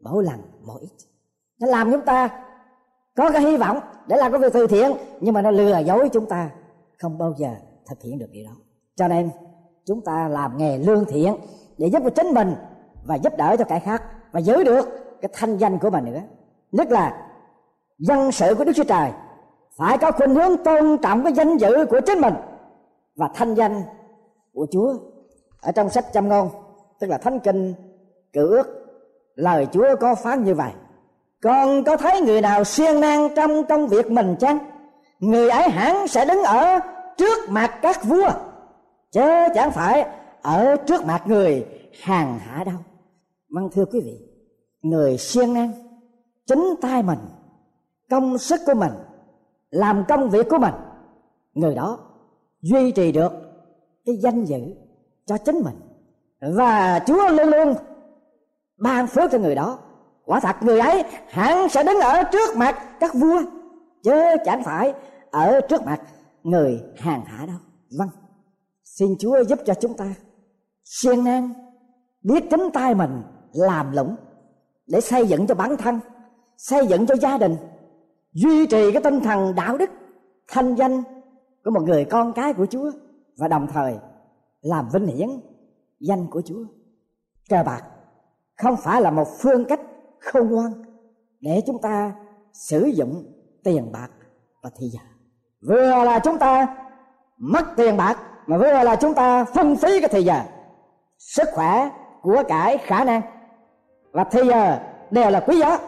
mỗi 0.00 0.24
lần, 0.24 0.40
mỗi 0.66 0.80
ít 0.80 1.13
nó 1.60 1.66
làm 1.66 1.92
chúng 1.92 2.04
ta 2.04 2.28
có 3.16 3.30
cái 3.30 3.42
hy 3.42 3.56
vọng 3.56 3.80
để 4.06 4.16
làm 4.16 4.32
cái 4.32 4.40
việc 4.40 4.52
từ 4.52 4.66
thiện, 4.66 4.92
nhưng 5.20 5.34
mà 5.34 5.42
nó 5.42 5.50
lừa 5.50 5.78
dối 5.78 6.08
chúng 6.12 6.26
ta, 6.26 6.50
không 6.98 7.18
bao 7.18 7.34
giờ 7.36 7.48
thực 7.88 8.02
hiện 8.02 8.18
được 8.18 8.28
điều 8.32 8.44
đó. 8.44 8.52
Cho 8.96 9.08
nên, 9.08 9.30
chúng 9.84 10.00
ta 10.00 10.28
làm 10.28 10.58
nghề 10.58 10.78
lương 10.78 11.04
thiện 11.04 11.36
để 11.78 11.86
giúp 11.86 12.02
cho 12.04 12.10
chính 12.10 12.26
mình 12.26 12.54
và 13.04 13.14
giúp 13.14 13.32
đỡ 13.36 13.56
cho 13.58 13.64
kẻ 13.64 13.78
khác 13.78 14.02
và 14.32 14.40
giữ 14.40 14.64
được 14.64 14.88
cái 15.20 15.30
thanh 15.32 15.56
danh 15.56 15.78
của 15.78 15.90
mình 15.90 16.04
nữa. 16.04 16.20
Nhất 16.72 16.90
là 16.90 17.28
dân 17.98 18.32
sự 18.32 18.54
của 18.54 18.64
đức 18.64 18.72
chúa 18.76 18.84
trời 18.84 19.10
phải 19.76 19.98
có 19.98 20.12
khuynh 20.12 20.34
hướng 20.34 20.64
tôn 20.64 20.98
trọng 21.02 21.24
cái 21.24 21.32
danh 21.32 21.56
dự 21.56 21.86
của 21.90 22.00
chính 22.06 22.20
mình 22.20 22.34
và 23.16 23.28
thanh 23.34 23.54
danh 23.54 23.82
của 24.54 24.66
chúa. 24.70 24.94
Ở 25.60 25.72
trong 25.72 25.90
sách 25.90 26.04
châm 26.12 26.28
ngôn, 26.28 26.48
tức 27.00 27.06
là 27.06 27.18
thánh 27.18 27.40
kinh, 27.40 27.74
cử 28.32 28.50
ước, 28.50 28.66
lời 29.34 29.66
chúa 29.72 29.96
có 30.00 30.14
phán 30.14 30.44
như 30.44 30.54
vậy 30.54 30.72
còn 31.44 31.84
có 31.84 31.96
thấy 31.96 32.20
người 32.20 32.40
nào 32.40 32.64
siêng 32.64 33.00
năng 33.00 33.34
trong 33.36 33.64
công 33.64 33.88
việc 33.88 34.10
mình 34.10 34.36
chăng? 34.40 34.58
Người 35.20 35.50
ấy 35.50 35.68
hẳn 35.70 36.08
sẽ 36.08 36.24
đứng 36.24 36.42
ở 36.42 36.78
trước 37.16 37.48
mặt 37.48 37.78
các 37.82 38.04
vua. 38.04 38.30
Chứ 39.12 39.30
chẳng 39.54 39.72
phải 39.72 40.06
ở 40.42 40.76
trước 40.76 41.06
mặt 41.06 41.22
người 41.26 41.66
hàng 42.02 42.38
hạ 42.38 42.64
đâu. 42.64 42.76
Vâng 43.48 43.68
thưa 43.72 43.84
quý 43.84 44.00
vị, 44.04 44.18
người 44.82 45.18
siêng 45.18 45.54
năng 45.54 45.72
chính 46.46 46.74
tay 46.82 47.02
mình, 47.02 47.18
công 48.10 48.38
sức 48.38 48.60
của 48.66 48.74
mình, 48.74 48.92
làm 49.70 50.04
công 50.08 50.30
việc 50.30 50.48
của 50.50 50.58
mình. 50.58 50.74
Người 51.54 51.74
đó 51.74 51.98
duy 52.60 52.90
trì 52.90 53.12
được 53.12 53.32
cái 54.06 54.16
danh 54.16 54.44
dự 54.44 54.60
cho 55.26 55.38
chính 55.38 55.60
mình. 55.64 55.76
Và 56.56 57.00
chúa 57.06 57.28
luôn 57.28 57.48
luôn 57.48 57.74
ban 58.78 59.06
phước 59.06 59.30
cho 59.30 59.38
người 59.38 59.54
đó 59.54 59.78
quả 60.26 60.40
thật 60.40 60.56
người 60.60 60.78
ấy 60.78 61.04
hẳn 61.28 61.68
sẽ 61.68 61.84
đứng 61.84 62.00
ở 62.00 62.22
trước 62.22 62.56
mặt 62.56 62.78
các 63.00 63.14
vua, 63.14 63.42
chứ 64.02 64.22
chẳng 64.44 64.62
phải 64.64 64.94
ở 65.30 65.60
trước 65.68 65.82
mặt 65.82 66.00
người 66.42 66.82
hàng 66.96 67.24
hạ 67.24 67.46
đâu. 67.46 67.56
Vâng 67.98 68.08
xin 68.84 69.16
chúa 69.18 69.44
giúp 69.44 69.58
cho 69.66 69.74
chúng 69.74 69.96
ta 69.96 70.14
siêng 70.84 71.24
năng 71.24 71.52
biết 72.22 72.44
chính 72.50 72.70
tay 72.72 72.94
mình, 72.94 73.22
làm 73.52 73.92
lũng 73.92 74.16
để 74.86 75.00
xây 75.00 75.26
dựng 75.26 75.46
cho 75.46 75.54
bản 75.54 75.76
thân, 75.76 76.00
xây 76.56 76.86
dựng 76.86 77.06
cho 77.06 77.16
gia 77.16 77.38
đình, 77.38 77.56
duy 78.32 78.66
trì 78.66 78.92
cái 78.92 79.02
tinh 79.02 79.20
thần 79.20 79.54
đạo 79.54 79.78
đức 79.78 79.90
thanh 80.48 80.74
danh 80.74 81.02
của 81.64 81.70
một 81.70 81.82
người 81.82 82.04
con 82.04 82.32
cái 82.32 82.52
của 82.54 82.66
chúa 82.66 82.90
và 83.38 83.48
đồng 83.48 83.66
thời 83.72 83.94
làm 84.60 84.88
vinh 84.92 85.06
hiển 85.06 85.28
danh 86.00 86.26
của 86.30 86.42
chúa. 86.44 86.64
Cờ 87.48 87.62
bạc 87.66 87.82
không 88.56 88.76
phải 88.76 89.02
là 89.02 89.10
một 89.10 89.26
phương 89.38 89.64
cách 89.64 89.80
khôn 90.24 90.50
ngoan 90.50 90.72
để 91.40 91.62
chúng 91.66 91.80
ta 91.80 92.12
sử 92.52 92.84
dụng 92.84 93.24
tiền 93.64 93.92
bạc 93.92 94.08
và 94.62 94.70
thời 94.78 94.88
giờ 94.88 95.00
vừa 95.68 96.04
là 96.04 96.18
chúng 96.18 96.38
ta 96.38 96.76
mất 97.38 97.64
tiền 97.76 97.96
bạc, 97.96 98.18
mà 98.46 98.56
vừa 98.56 98.82
là 98.82 98.96
chúng 98.96 99.14
ta 99.14 99.44
phân 99.44 99.76
phí 99.76 100.00
cái 100.00 100.08
thời 100.08 100.24
giờ 100.24 100.40
sức 101.18 101.48
khỏe 101.52 101.90
của 102.22 102.42
cải 102.48 102.78
khả 102.78 103.04
năng. 103.04 103.20
Và 104.12 104.24
thời 104.24 104.46
giờ, 104.46 104.78
đều 105.10 105.30
là 105.30 105.40
quý 105.40 105.58
giá. 105.58 105.78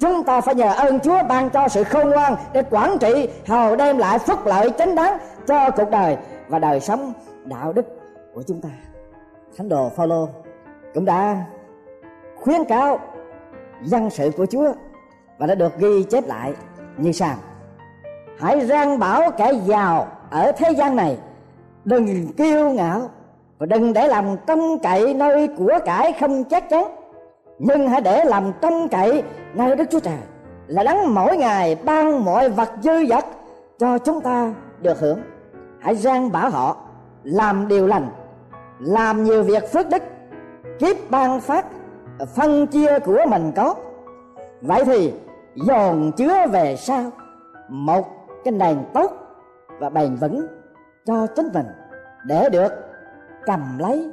Chúng 0.00 0.24
ta 0.24 0.40
phải 0.40 0.54
nhờ 0.54 0.72
ơn 0.72 1.00
Chúa 1.00 1.22
ban 1.28 1.50
cho 1.50 1.68
sự 1.68 1.84
khôn 1.84 2.10
ngoan 2.10 2.36
để 2.52 2.62
quản 2.70 2.98
trị, 3.00 3.28
hầu 3.46 3.76
đem 3.76 3.98
lại 3.98 4.18
phúc 4.18 4.38
lợi 4.46 4.70
chính 4.70 4.94
đáng 4.94 5.18
cho 5.46 5.70
cuộc 5.70 5.90
đời 5.90 6.16
và 6.48 6.58
đời 6.58 6.80
sống 6.80 7.12
đạo 7.44 7.72
đức 7.72 7.86
của 8.34 8.42
chúng 8.46 8.60
ta. 8.60 8.68
Thánh 9.56 9.68
đồ 9.68 9.88
Phaolô 9.88 10.28
cũng 10.94 11.04
đã 11.04 11.44
khuyến 12.36 12.64
cáo 12.64 12.98
dân 13.82 14.10
sự 14.10 14.30
của 14.36 14.46
Chúa 14.46 14.72
và 15.38 15.46
đã 15.46 15.54
được 15.54 15.78
ghi 15.78 16.02
chép 16.10 16.26
lại 16.26 16.54
như 16.96 17.12
sau: 17.12 17.34
Hãy 18.38 18.66
răng 18.66 18.98
bảo 18.98 19.30
kẻ 19.30 19.52
giàu 19.66 20.08
ở 20.30 20.52
thế 20.52 20.70
gian 20.70 20.96
này, 20.96 21.18
đừng 21.84 22.32
kiêu 22.32 22.70
ngạo 22.70 23.10
và 23.58 23.66
đừng 23.66 23.92
để 23.92 24.08
làm 24.08 24.36
trông 24.46 24.78
cậy 24.78 25.14
nơi 25.14 25.48
của 25.58 25.78
cải 25.84 26.12
không 26.20 26.44
chắc 26.44 26.70
chắn, 26.70 26.84
nhưng 27.58 27.88
hãy 27.88 28.00
để 28.00 28.24
làm 28.24 28.52
trông 28.60 28.88
cậy 28.88 29.22
nơi 29.54 29.76
đức 29.76 29.84
chúa 29.90 30.00
trời, 30.00 30.18
là 30.66 30.82
đấng 30.82 31.14
mỗi 31.14 31.36
ngày 31.36 31.74
ban 31.84 32.24
mọi 32.24 32.48
vật 32.48 32.70
dư 32.82 33.06
dật 33.06 33.24
cho 33.78 33.98
chúng 33.98 34.20
ta 34.20 34.54
được 34.80 35.00
hưởng. 35.00 35.20
Hãy 35.80 35.94
răng 35.94 36.32
bảo 36.32 36.50
họ 36.50 36.76
làm 37.24 37.68
điều 37.68 37.86
lành, 37.86 38.08
làm 38.78 39.24
nhiều 39.24 39.42
việc 39.42 39.72
phước 39.72 39.88
đức, 39.88 40.02
kiếp 40.78 40.96
ban 41.10 41.40
phát 41.40 41.66
phân 42.24 42.66
chia 42.66 42.98
của 42.98 43.18
mình 43.28 43.52
có. 43.56 43.74
Vậy 44.62 44.84
thì 44.84 45.12
dồn 45.54 46.12
chứa 46.16 46.46
về 46.46 46.76
sau. 46.76 47.10
Một 47.68 48.06
cái 48.44 48.52
nền 48.52 48.78
tốt 48.94 49.12
và 49.78 49.90
bền 49.90 50.16
vững 50.16 50.46
cho 51.04 51.26
chính 51.26 51.48
mình 51.54 51.66
để 52.26 52.48
được 52.52 52.72
cầm 53.44 53.78
lấy 53.78 54.10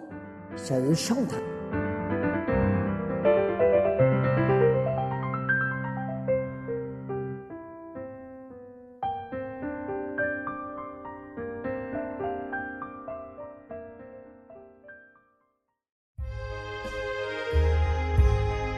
sự 0.56 0.94
sống 0.94 1.18
thật. 1.30 1.53